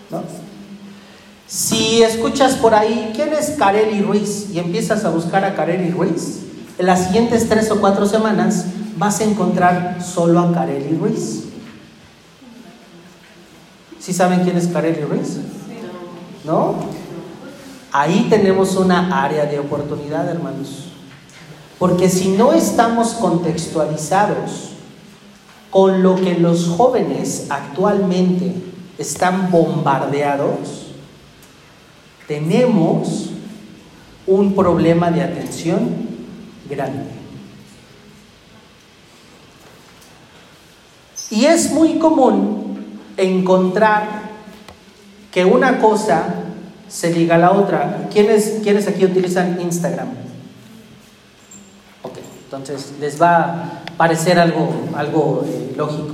[0.10, 0.24] ¿no?
[1.46, 4.48] Si escuchas por ahí, ¿quién es Kareli Ruiz?
[4.52, 6.40] Y empiezas a buscar a Kareli Ruiz,
[6.80, 8.66] en las siguientes 3 o 4 semanas
[8.98, 11.44] vas a encontrar solo a Kareli Ruiz.
[14.00, 15.38] ¿Sí saben quién es Kareli Ruiz?
[16.46, 16.76] ¿No?
[17.92, 20.87] Ahí tenemos una área de oportunidad, hermanos.
[21.80, 24.72] Porque si no estamos contextualizados
[25.70, 28.54] con lo que los jóvenes actualmente
[28.98, 30.88] están bombardeados,
[32.28, 33.30] tenemos
[34.26, 36.08] un problema de atención
[36.70, 37.12] grande.
[41.30, 42.88] Y es muy común
[43.18, 44.28] encontrar
[45.32, 46.44] que una cosa
[46.88, 48.08] se liga a la otra.
[48.12, 50.27] ¿Quiénes, ¿quiénes aquí utilizan Instagram?
[52.58, 56.14] Entonces les va a parecer algo, eh, lógico.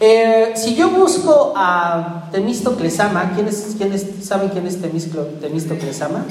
[0.00, 6.24] Eh, si yo busco a Temístocles Ama, ¿quiénes, ¿quiénes saben quién es Temístocles Temístocles Ama?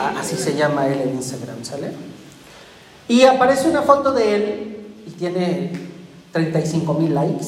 [0.00, 1.92] Ah, así se llama él en Instagram, ¿sale?
[3.08, 5.72] Y aparece una foto de él y tiene
[6.32, 7.46] 35 mil likes.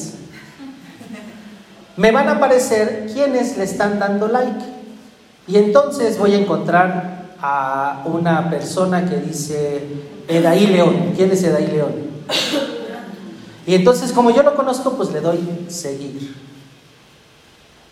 [1.96, 4.64] Me van a aparecer quienes le están dando like.
[5.46, 11.12] Y entonces voy a encontrar a una persona que dice Edaí León.
[11.16, 11.92] ¿Quién es Edaí León?
[13.66, 15.38] Y entonces, como yo lo conozco, pues le doy
[15.68, 16.34] seguir.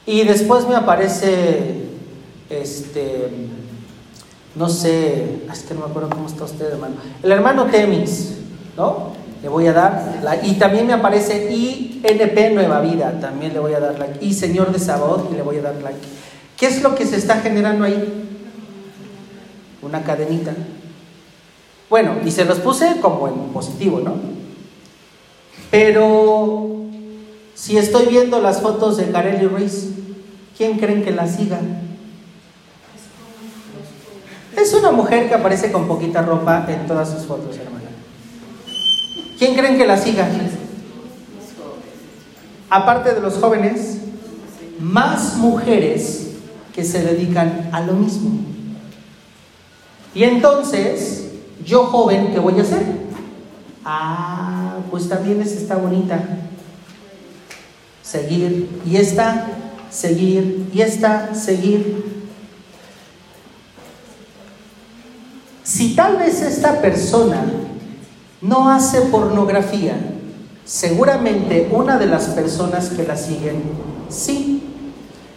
[0.07, 1.85] Y después me aparece,
[2.49, 3.29] este,
[4.55, 6.97] no sé, es que no me acuerdo cómo está usted, hermano.
[7.23, 8.39] El hermano Temis,
[8.77, 9.13] ¿no?
[9.43, 10.47] Le voy a dar like.
[10.47, 14.25] Y también me aparece INP Nueva Vida, también le voy a dar like.
[14.25, 16.01] Y Señor de Sabot, y le voy a dar like.
[16.57, 18.25] ¿Qué es lo que se está generando ahí?
[19.83, 20.55] Una cadenita.
[21.91, 24.15] Bueno, y se los puse como en positivo, ¿no?
[25.71, 26.87] Pero
[27.55, 29.91] si estoy viendo las fotos de Kareli Ruiz,
[30.57, 31.61] ¿quién creen que la siga?
[34.57, 37.89] Es una mujer que aparece con poquita ropa en todas sus fotos, hermana.
[39.39, 40.29] ¿Quién creen que la siga?
[42.69, 43.99] Aparte de los jóvenes,
[44.81, 46.33] más mujeres
[46.75, 48.31] que se dedican a lo mismo.
[50.15, 51.28] Y entonces,
[51.69, 52.83] yo joven, ¿qué voy a hacer?
[53.85, 56.19] Ah, pues también esta está bonita.
[58.03, 58.81] Seguir.
[58.87, 59.49] Y esta,
[59.91, 60.71] seguir.
[60.73, 62.25] Y esta, seguir.
[65.63, 67.45] Si tal vez esta persona
[68.41, 69.95] no hace pornografía,
[70.65, 73.63] seguramente una de las personas que la siguen
[74.09, 74.63] sí.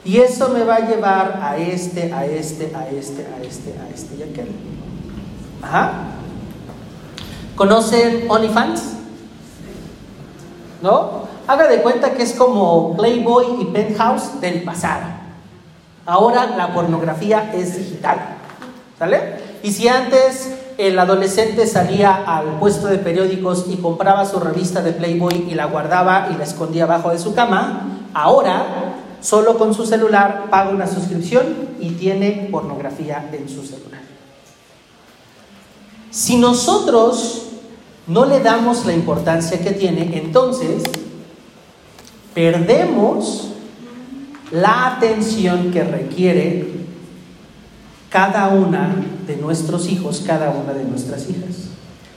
[0.05, 3.89] Y eso me va a llevar a este, a este, a este, a este, a
[3.93, 4.47] este y aquel.
[5.61, 6.20] Ajá.
[7.61, 8.81] ¿Conocen OnlyFans?
[10.81, 11.27] ¿No?
[11.45, 15.03] Haga de cuenta que es como Playboy y Penthouse del pasado.
[16.07, 18.17] Ahora la pornografía es digital.
[18.97, 19.59] ¿Sale?
[19.61, 24.93] Y si antes el adolescente salía al puesto de periódicos y compraba su revista de
[24.93, 29.85] Playboy y la guardaba y la escondía abajo de su cama, ahora solo con su
[29.85, 31.45] celular paga una suscripción
[31.79, 34.01] y tiene pornografía en su celular.
[36.09, 37.49] Si nosotros
[38.11, 40.83] no le damos la importancia que tiene, entonces
[42.33, 43.53] perdemos
[44.51, 46.67] la atención que requiere
[48.09, 48.93] cada una
[49.25, 51.69] de nuestros hijos, cada una de nuestras hijas.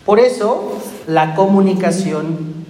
[0.04, 0.72] Por eso,
[1.06, 2.64] la comunicación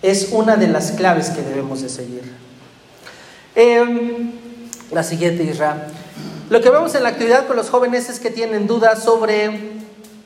[0.00, 2.22] es una de las claves que debemos de seguir.
[3.56, 4.30] Eh,
[4.92, 5.88] la siguiente, Isra.
[6.48, 9.72] Lo que vemos en la actividad con los jóvenes es que tienen dudas sobre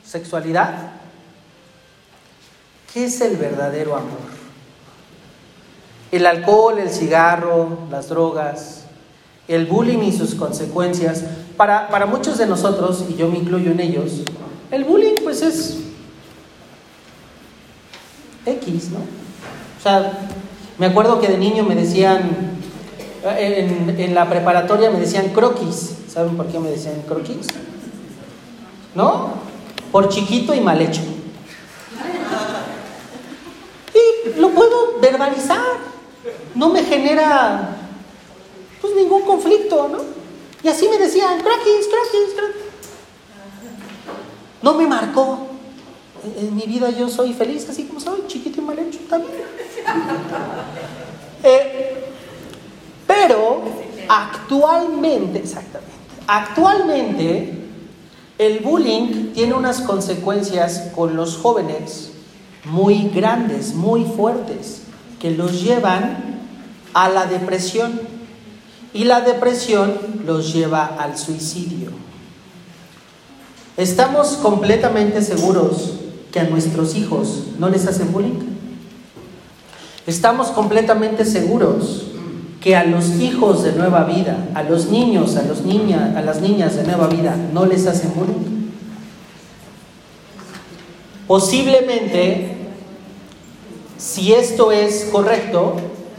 [0.05, 1.04] sexualidad.
[2.95, 4.19] ¿Qué es el verdadero amor?
[6.13, 8.85] El alcohol, el cigarro, las drogas,
[9.49, 11.25] el bullying y sus consecuencias.
[11.57, 14.21] Para, para muchos de nosotros, y yo me incluyo en ellos,
[14.71, 15.79] el bullying pues es
[18.45, 18.99] X, ¿no?
[18.99, 20.13] O sea,
[20.77, 22.21] me acuerdo que de niño me decían,
[23.25, 25.97] en, en, la preparatoria me decían croquis.
[26.07, 27.47] ¿Saben por qué me decían croquis?
[28.95, 29.33] ¿No?
[29.91, 31.01] Por chiquito y mal hecho.
[33.95, 35.95] Y lo puedo verbalizar.
[36.53, 37.77] No me genera
[38.81, 39.99] pues ningún conflicto, ¿no?
[40.63, 42.61] Y así me decían, croquis, croquis, croquis.
[44.61, 45.47] No me marcó.
[46.37, 49.33] En mi vida yo soy feliz así como soy, chiquito y mal hecho también.
[51.43, 52.11] Eh,
[53.05, 53.61] pero
[54.07, 55.93] actualmente, exactamente,
[56.27, 57.53] Actualmente,
[58.39, 62.11] el bullying tiene unas consecuencias con los jóvenes
[62.65, 64.81] muy grandes, muy fuertes,
[65.19, 66.39] que los llevan
[66.93, 67.99] a la depresión.
[68.93, 69.93] Y la depresión
[70.25, 71.91] los lleva al suicidio.
[73.77, 75.95] ¿Estamos completamente seguros
[76.31, 78.55] que a nuestros hijos no les hacen bullying?
[80.07, 82.03] ¿Estamos completamente seguros
[82.61, 86.41] que a los hijos de nueva vida, a los niños, a, los niñas, a las
[86.41, 88.55] niñas de nueva vida, no les hacen bullying?
[91.27, 92.54] Posiblemente,
[93.97, 95.75] si esto es correcto,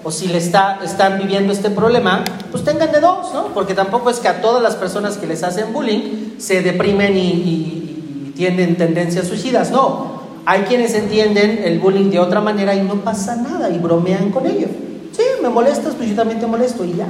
[0.06, 2.22] o si le está, están viviendo este problema,
[2.52, 3.48] pues tengan de dos, ¿no?
[3.48, 7.20] Porque tampoco es que a todas las personas que les hacen bullying se deprimen y,
[7.20, 10.22] y tienen tendencias suicidas, no.
[10.44, 14.46] Hay quienes entienden el bullying de otra manera y no pasa nada y bromean con
[14.46, 14.68] ello.
[15.10, 17.08] Sí, me molestas, pues yo también te molesto y ya.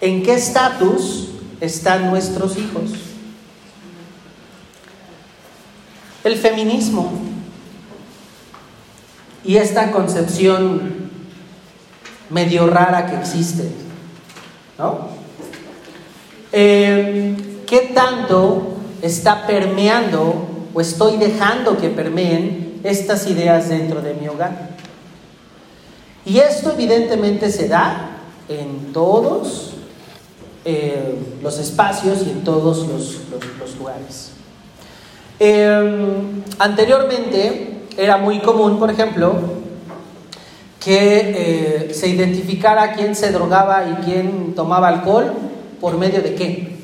[0.00, 1.28] ¿En qué estatus
[1.60, 2.90] están nuestros hijos?
[6.24, 7.12] El feminismo
[9.46, 11.10] y esta concepción
[12.30, 13.68] medio rara que existe,
[14.76, 15.08] ¿no?
[16.52, 17.36] Eh,
[17.66, 24.70] ¿Qué tanto está permeando o estoy dejando que permeen estas ideas dentro de mi hogar?
[26.24, 28.18] Y esto evidentemente se da
[28.48, 29.74] en todos
[30.64, 34.30] eh, los espacios y en todos los, lugares.
[35.38, 36.16] Eh,
[36.58, 39.34] anteriormente era muy común, por ejemplo,
[40.80, 45.32] que eh, se identificara quién se drogaba y quién tomaba alcohol
[45.80, 46.76] por medio de qué?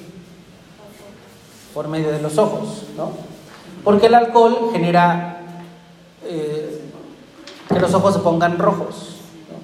[1.74, 3.12] Por medio de los ojos, ¿no?
[3.84, 5.40] Porque el alcohol genera
[6.24, 6.80] eh,
[7.68, 9.58] que los ojos se pongan rojos, ¿no?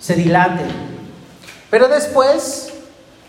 [0.00, 0.68] se dilaten.
[1.70, 2.72] Pero después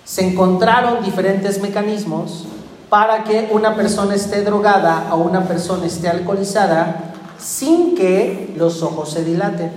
[0.05, 2.45] se encontraron diferentes mecanismos
[2.89, 7.08] para que una persona esté drogada o una persona esté alcoholizada
[7.39, 9.71] sin que los ojos se dilaten.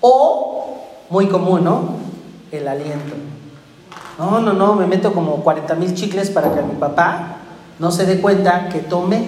[0.00, 0.78] O,
[1.10, 1.96] muy común, ¿no?
[2.50, 3.14] El aliento.
[4.18, 7.36] No, no, no, me meto como 40 mil chicles para que mi papá
[7.78, 9.24] no se dé cuenta que tomé.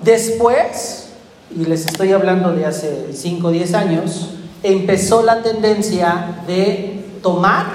[0.00, 1.10] Después,
[1.54, 4.30] y les estoy hablando de hace 5 o 10 años,
[4.62, 7.66] empezó la tendencia de tomar,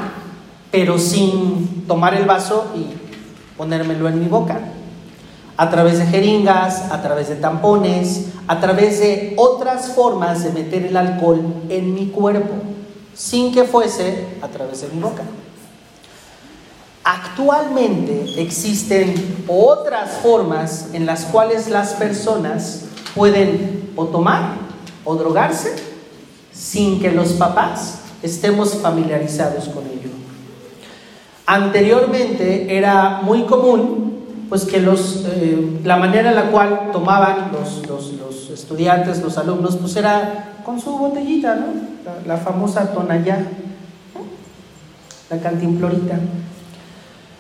[0.72, 2.88] pero sin tomar el vaso y
[3.58, 4.73] ponérmelo en mi boca.
[5.56, 10.86] A través de jeringas, a través de tampones, a través de otras formas de meter
[10.86, 12.54] el alcohol en mi cuerpo,
[13.14, 15.24] sin que fuese a través de mi boca.
[17.04, 24.56] Actualmente existen otras formas en las cuales las personas pueden o tomar
[25.04, 25.76] o drogarse
[26.54, 30.10] sin que los papás estemos familiarizados con ello.
[31.46, 34.13] Anteriormente era muy común
[34.54, 39.36] pues que los, eh, la manera en la cual tomaban los, los, los, estudiantes, los
[39.40, 41.66] alumnos, pues era con su botellita, ¿no?
[42.28, 43.48] La, famosa tonallá,
[45.32, 46.20] la cantimplorita.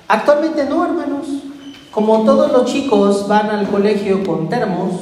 [0.07, 1.27] Actualmente no, hermanos.
[1.91, 4.93] Como todos los chicos van al colegio con termos,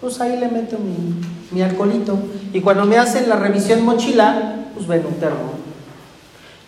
[0.00, 1.20] pues ahí le meto mi,
[1.52, 2.18] mi alcoholito.
[2.52, 5.61] Y cuando me hacen la revisión mochila, pues ven un termo.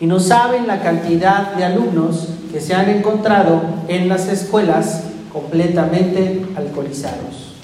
[0.01, 6.47] Y no saben la cantidad de alumnos que se han encontrado en las escuelas completamente
[6.57, 7.55] alcoholizados.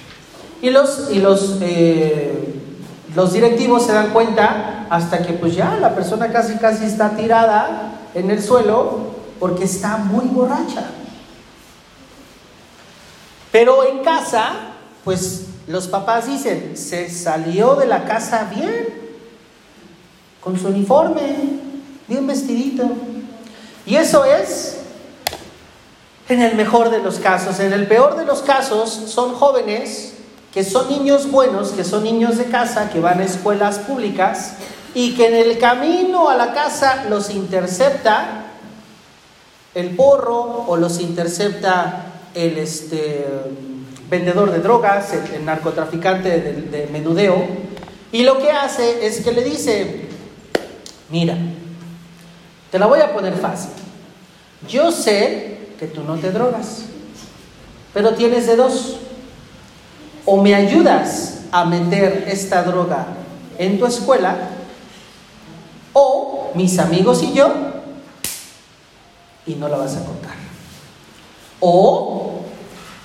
[0.62, 2.54] Y los, y los, eh,
[3.14, 7.92] los directivos se dan cuenta hasta que pues ya la persona casi casi está tirada
[8.14, 10.84] en el suelo porque está muy borracha.
[13.50, 14.52] Pero en casa,
[15.04, 18.88] pues los papás dicen, se salió de la casa bien,
[20.40, 21.69] con su uniforme,
[22.10, 22.90] bien vestidito.
[23.86, 24.78] Y eso es
[26.28, 27.60] en el mejor de los casos.
[27.60, 30.14] En el peor de los casos son jóvenes
[30.52, 34.54] que son niños buenos, que son niños de casa, que van a escuelas públicas
[34.92, 38.46] y que en el camino a la casa los intercepta
[39.76, 43.24] el porro o los intercepta el este,
[44.10, 47.46] vendedor de drogas, el, narcotraficante de menudeo,
[48.10, 50.06] y lo que hace es que le dice,
[51.10, 51.36] mira,
[52.70, 53.70] te la voy a poner fácil.
[54.68, 56.82] Yo sé que tú no te drogas,
[57.92, 58.96] pero tienes de dos.
[60.26, 63.06] O me ayudas a meter esta droga
[63.58, 64.36] en tu escuela,
[65.92, 67.52] o mis amigos y yo,
[69.46, 70.34] y no la vas a contar.
[71.58, 72.40] O,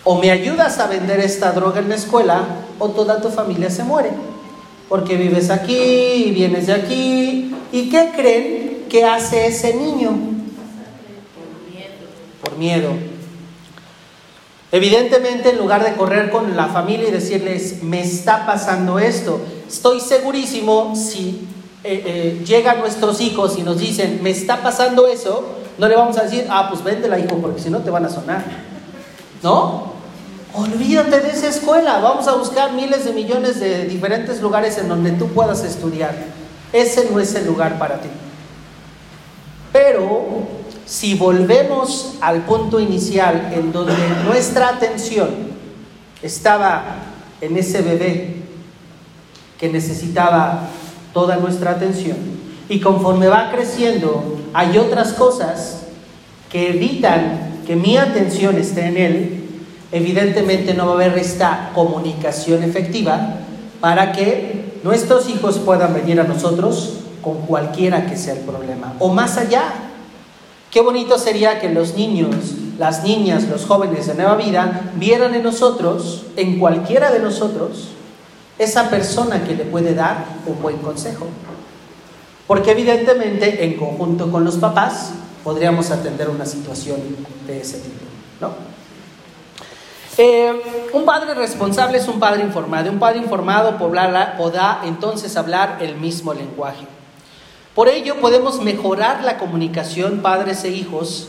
[0.03, 2.43] o me ayudas a vender esta droga en la escuela,
[2.77, 4.11] o toda tu familia se muere.
[4.87, 7.55] Porque vives aquí y vienes de aquí.
[7.71, 8.74] ¿Y qué creen?
[8.89, 10.09] ¿Qué hace ese niño?
[10.09, 11.93] Por miedo.
[12.41, 13.15] Por miedo.
[14.71, 20.01] Evidentemente, en lugar de correr con la familia y decirles, me está pasando esto, estoy
[20.01, 21.47] segurísimo si
[21.83, 25.45] eh, eh, llegan nuestros hijos y nos dicen, me está pasando eso,
[25.77, 28.09] no le vamos a decir, ah, pues véndela, hijo, porque si no te van a
[28.09, 28.43] sonar.
[29.43, 29.93] ¿No?
[30.53, 35.11] Olvídate de esa escuela, vamos a buscar miles de millones de diferentes lugares en donde
[35.11, 36.15] tú puedas estudiar.
[36.73, 38.09] Ese no es el lugar para ti.
[39.95, 40.19] Pero
[40.85, 43.93] si volvemos al punto inicial en donde
[44.25, 45.29] nuestra atención
[46.21, 46.83] estaba
[47.39, 48.41] en ese bebé
[49.57, 50.67] que necesitaba
[51.13, 52.17] toda nuestra atención
[52.67, 55.83] y conforme va creciendo hay otras cosas
[56.51, 59.43] que evitan que mi atención esté en él,
[59.93, 63.37] evidentemente no va a haber esta comunicación efectiva
[63.79, 68.93] para que nuestros hijos puedan venir a nosotros con cualquiera que sea el problema.
[68.99, 69.63] O más allá,
[70.69, 72.35] qué bonito sería que los niños,
[72.77, 77.87] las niñas, los jóvenes de nueva vida vieran en nosotros, en cualquiera de nosotros,
[78.59, 81.25] esa persona que le puede dar un buen consejo.
[82.45, 85.09] Porque evidentemente en conjunto con los papás
[85.43, 86.99] podríamos atender una situación
[87.47, 88.05] de ese tipo.
[88.39, 88.51] ¿no?
[90.19, 90.61] Eh,
[90.93, 92.91] un padre responsable es un padre informado.
[92.91, 96.85] Un padre informado podrá entonces hablar el mismo lenguaje.
[97.75, 101.27] Por ello podemos mejorar la comunicación padres e hijos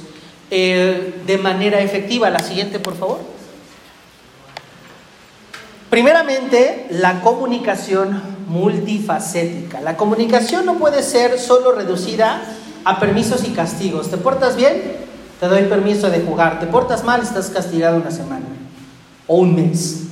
[0.52, 2.30] eh, de manera efectiva.
[2.30, 3.18] La siguiente, por favor.
[5.90, 9.80] Primeramente, la comunicación multifacética.
[9.80, 12.42] La comunicación no puede ser solo reducida
[12.84, 14.08] a permisos y castigos.
[14.08, 14.82] ¿Te portas bien?
[15.40, 16.60] Te doy permiso de jugar.
[16.60, 17.22] ¿Te portas mal?
[17.22, 18.46] Estás castigado una semana
[19.26, 20.05] o un mes.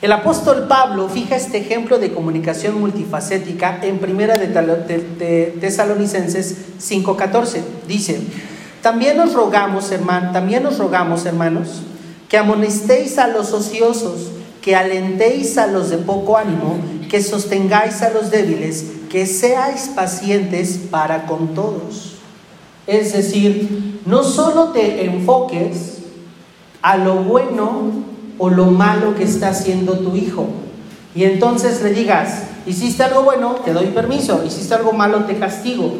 [0.00, 7.62] El apóstol Pablo fija este ejemplo de comunicación multifacética en primera de Tesalonicenses 5:14.
[7.88, 8.20] Dice,
[8.80, 9.90] también os rogamos,
[10.32, 11.82] también os rogamos, hermanos,
[12.28, 14.30] que amonestéis a los ociosos,
[14.62, 16.78] que alentéis a los de poco ánimo,
[17.10, 22.18] que sostengáis a los débiles, que seáis pacientes para con todos.
[22.86, 25.98] Es decir, no solo te enfoques
[26.82, 30.46] a lo bueno o lo malo que está haciendo tu hijo.
[31.14, 35.94] Y entonces le digas, hiciste algo bueno, te doy permiso, hiciste algo malo, te castigo.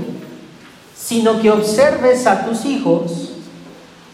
[0.97, 3.30] Sino que observes a tus hijos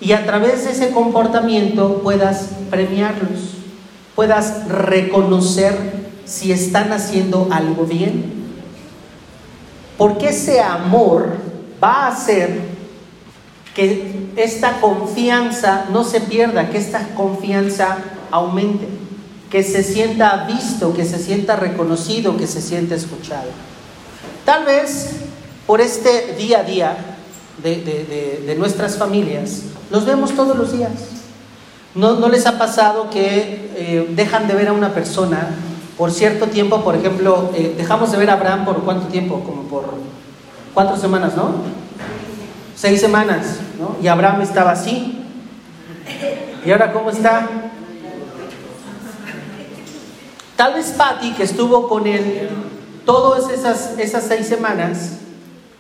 [0.01, 3.55] y a través de ese comportamiento puedas premiarlos,
[4.15, 8.33] puedas reconocer si están haciendo algo bien.
[9.99, 11.37] Porque ese amor
[11.83, 12.75] va a hacer
[13.75, 17.99] que esta confianza no se pierda, que esta confianza
[18.35, 18.89] aumente,
[19.49, 23.49] que se sienta visto, que se sienta reconocido, que se sienta escuchado.
[24.45, 25.11] Tal vez
[25.69, 26.97] por este día a día
[27.63, 29.63] de, nuestras familias,
[29.93, 30.91] los vemos todos los días.
[31.95, 35.51] ¿No, les ha pasado que eh, dejan de ver a una persona
[35.97, 36.83] por cierto tiempo?
[36.83, 39.45] Por ejemplo, eh, dejamos de ver a Abraham por cuánto tiempo?
[39.45, 39.95] Como por
[40.75, 41.53] cuatro semanas, ¿no?
[42.75, 43.95] Seis semanas, ¿no?
[44.03, 45.21] Y Abraham estaba así.
[46.67, 47.64] ¿Y ahora cómo está?
[50.57, 52.49] Tal vez Patty, que estuvo con él
[53.05, 55.19] todas esas, esas seis semanas,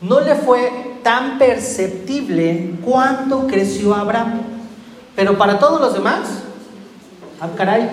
[0.01, 4.41] no le fue tan perceptible cuánto creció Abraham.
[5.14, 6.20] Pero para todos los demás,
[7.41, 7.89] ah, caray.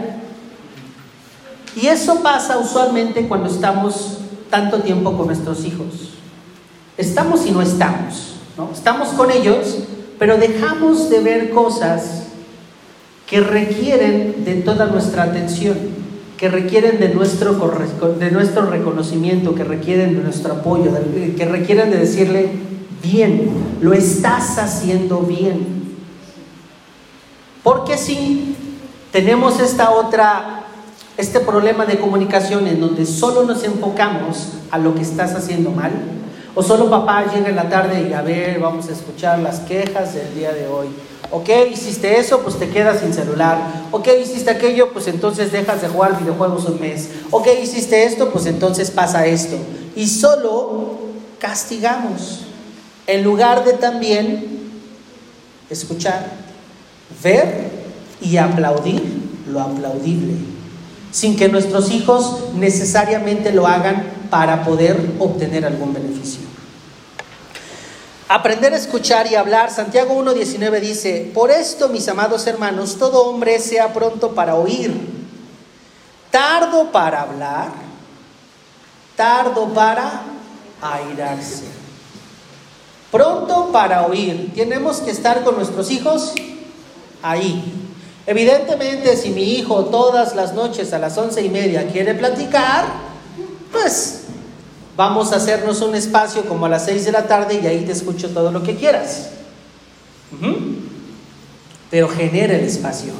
[1.76, 4.18] Y eso pasa usualmente cuando estamos
[4.50, 6.16] tanto tiempo con nuestros hijos.
[6.98, 8.36] Estamos y no estamos.
[8.74, 9.78] Estamos con ellos,
[10.20, 12.24] pero dejamos de ver cosas
[13.28, 15.78] que requieren de toda nuestra atención,
[16.42, 17.54] que requieren de nuestro,
[18.18, 20.92] de nuestro reconocimiento, que requieren de nuestro apoyo,
[21.38, 22.50] que requieren de decirle,
[23.04, 25.98] bien, lo estás haciendo bien.
[27.62, 28.56] Porque si
[29.12, 30.64] tenemos esta otra,
[31.16, 35.92] este problema de comunicación en donde solo nos enfocamos a lo que estás haciendo mal,
[36.56, 40.16] o solo papá llega en la tarde y a ver, vamos a escuchar las quejas
[40.16, 40.88] del día de hoy.
[41.32, 43.88] Ok, hiciste eso, pues te quedas sin celular.
[43.92, 47.10] Ok, hiciste aquello, pues entonces dejas de jugar videojuegos un mes.
[47.32, 49.56] Ok, hiciste esto, pues entonces pasa esto.
[49.96, 51.00] Y solo
[51.40, 52.42] castigamos,
[53.08, 54.60] en lugar de también
[55.70, 56.32] escuchar,
[57.24, 57.70] ver
[58.20, 59.02] y aplaudir
[59.48, 60.34] lo aplaudible,
[61.12, 66.42] sin que nuestros hijos necesariamente lo hagan para poder obtener algún beneficio.
[68.34, 69.72] Aprender a escuchar y hablar.
[69.72, 74.94] Santiago 1.19 dice, por esto, mis amados hermanos, todo hombre sea pronto para oír,
[76.30, 77.74] tardo para hablar,
[79.18, 80.22] tardo para
[80.82, 81.66] airarse.
[83.12, 84.54] Pronto para oír.
[84.56, 86.34] Tenemos que estar con nuestros hijos
[87.22, 87.90] ahí.
[88.26, 92.86] Evidentemente, si mi hijo todas las noches a las once y media quiere platicar,
[93.74, 94.21] pues
[94.96, 97.92] vamos a hacernos un espacio como a las seis de la tarde y ahí te
[97.92, 99.30] escucho todo lo que quieras.
[101.89, 103.14] Pero genera el espacio.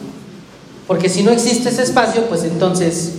[0.88, 3.14] Porque si no existe ese espacio, pues entonces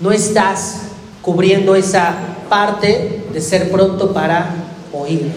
[0.00, 0.78] no estás
[1.22, 2.14] cubriendo esa
[2.48, 4.50] parte de ser pronto para
[4.92, 5.30] oír.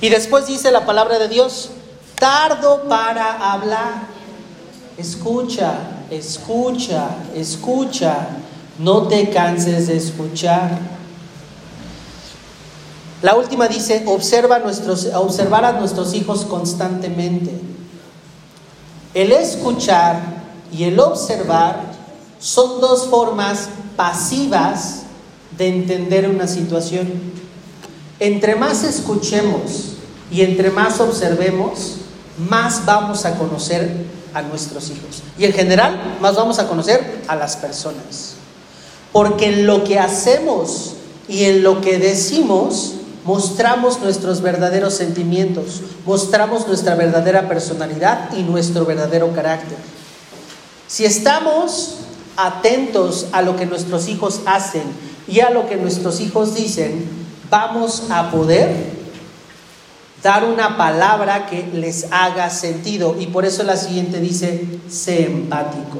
[0.00, 1.70] Y después dice la palabra de Dios,
[2.18, 4.06] tardo para hablar.
[4.96, 5.74] Escucha,
[6.10, 8.28] escucha, escucha.
[8.78, 10.78] No te canses de escuchar.
[13.24, 14.60] La última dice, observa
[15.14, 17.58] observar a nuestros hijos constantemente.
[19.14, 20.20] El escuchar
[20.70, 21.86] y el observar
[22.38, 25.04] son dos formas pasivas
[25.56, 27.10] de entender una situación.
[28.20, 29.94] Entre más escuchemos
[30.30, 31.96] y entre más observemos,
[32.36, 34.04] más vamos a conocer
[34.34, 35.22] a nuestros hijos.
[35.38, 38.34] Y en general, más vamos a conocer a las personas.
[39.14, 40.96] Porque en lo que hacemos
[41.26, 48.84] y en lo que decimos, mostramos nuestros verdaderos sentimientos, mostramos nuestra verdadera personalidad y nuestro
[48.84, 49.78] verdadero carácter.
[50.86, 51.96] Si estamos
[52.36, 54.84] atentos a lo que nuestros hijos hacen
[55.26, 57.08] y a lo que nuestros hijos dicen,
[57.50, 58.94] vamos a poder
[60.22, 63.16] dar una palabra que les haga sentido.
[63.18, 65.98] Y por eso la siguiente dice, sé empático.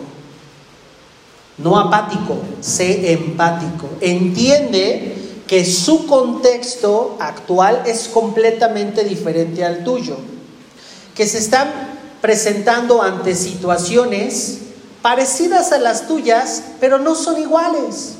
[1.58, 3.88] No apático, sé empático.
[4.00, 10.16] Entiende que su contexto actual es completamente diferente al tuyo.
[11.14, 11.70] Que se están
[12.20, 14.58] presentando ante situaciones
[15.02, 18.14] parecidas a las tuyas, pero no son iguales.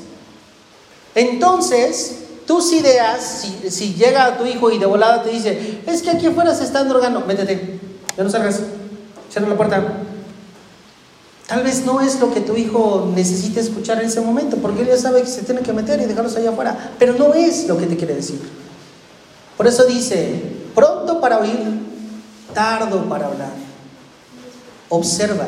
[1.15, 6.27] Entonces, tus ideas, si, llega tu hijo y de volada te dice, es que aquí
[6.27, 7.79] afuera se están drogando, métete,
[8.15, 8.61] ya no salgas,
[9.31, 9.83] cierra la puerta.
[11.47, 14.87] Tal vez no es lo que tu hijo necesite escuchar en ese momento, porque él
[14.87, 17.77] ya sabe que se tiene que meter y dejarlos allá afuera, pero no es lo
[17.77, 18.39] que te quiere decir.
[19.55, 20.41] Por eso dice,
[20.73, 21.59] pronto para oír,
[22.53, 23.53] tardo para hablar.
[24.89, 25.45] Observa,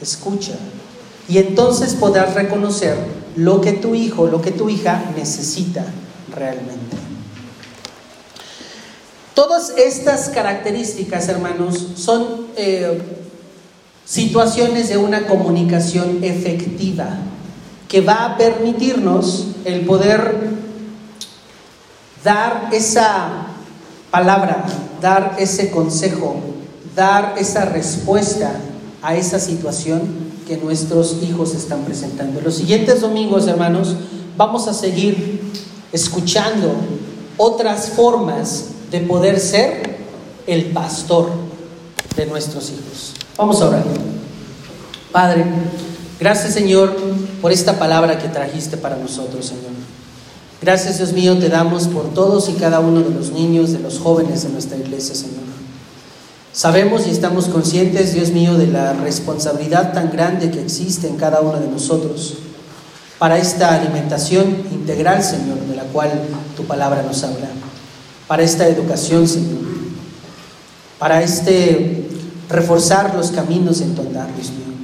[0.00, 0.54] escucha,
[1.28, 2.96] y entonces podrás reconocer
[3.36, 5.84] lo que tu hijo, lo que tu hija necesita
[6.34, 6.96] realmente.
[9.34, 13.00] Todas estas características, hermanos, son eh,
[14.04, 17.08] situaciones de una comunicación efectiva
[17.88, 20.50] que va a permitirnos el poder
[22.22, 23.46] dar esa
[24.10, 24.64] palabra,
[25.00, 26.36] dar ese consejo,
[26.96, 28.52] dar esa respuesta
[29.02, 30.02] a esa situación
[30.46, 32.40] que nuestros hijos están presentando.
[32.40, 33.96] Los siguientes domingos, hermanos,
[34.36, 35.52] vamos a seguir
[35.92, 36.74] escuchando
[37.36, 39.98] otras formas de poder ser
[40.46, 41.30] el pastor
[42.16, 43.13] de nuestros hijos.
[43.36, 43.84] Vamos a orar.
[45.10, 45.44] Padre,
[46.20, 46.96] gracias Señor
[47.42, 49.72] por esta palabra que trajiste para nosotros, Señor.
[50.62, 53.98] Gracias Dios mío te damos por todos y cada uno de los niños, de los
[53.98, 55.42] jóvenes de nuestra iglesia, Señor.
[56.52, 61.40] Sabemos y estamos conscientes, Dios mío, de la responsabilidad tan grande que existe en cada
[61.40, 62.34] uno de nosotros
[63.18, 66.12] para esta alimentación integral, Señor, de la cual
[66.56, 67.48] tu palabra nos habla,
[68.28, 69.58] para esta educación, Señor,
[71.00, 72.03] para este
[72.48, 74.74] reforzar los caminos en tu andar, Dios mío.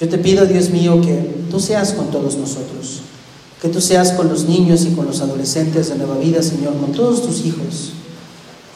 [0.00, 3.00] Yo te pido, Dios mío, que tú seas con todos nosotros,
[3.62, 6.92] que tú seas con los niños y con los adolescentes de Nueva Vida, Señor, con
[6.92, 7.92] todos tus hijos.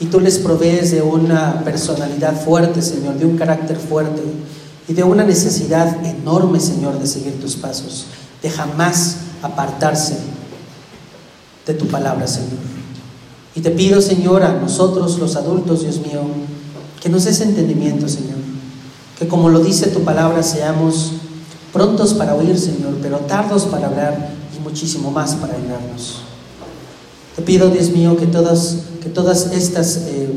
[0.01, 4.23] Y tú les provees de una personalidad fuerte, Señor, de un carácter fuerte
[4.89, 8.07] y de una necesidad enorme, Señor, de seguir tus pasos,
[8.43, 10.17] de jamás apartarse
[11.67, 12.59] de tu palabra, Señor.
[13.55, 16.23] Y te pido, Señor, a nosotros los adultos, Dios mío,
[17.01, 18.39] que nos des entendimiento, Señor.
[19.19, 21.13] Que como lo dice tu palabra, seamos
[21.73, 26.23] prontos para oír, Señor, pero tardos para hablar y muchísimo más para ayudarnos.
[27.37, 30.31] Te pido, Dios mío, que todas, que todas estas eh,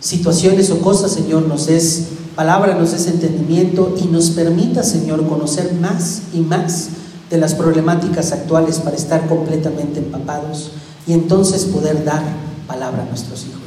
[0.00, 5.74] situaciones o cosas, Señor, nos des palabra, nos des entendimiento y nos permita, Señor, conocer
[5.74, 6.88] más y más
[7.28, 10.70] de las problemáticas actuales para estar completamente empapados
[11.06, 12.22] y entonces poder dar
[12.66, 13.59] palabra a nuestros hijos.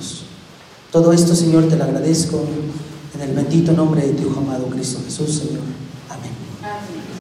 [0.93, 2.45] Todo esto, Señor, te lo agradezco
[3.15, 5.63] en el bendito nombre de tu amado Cristo Jesús, Señor.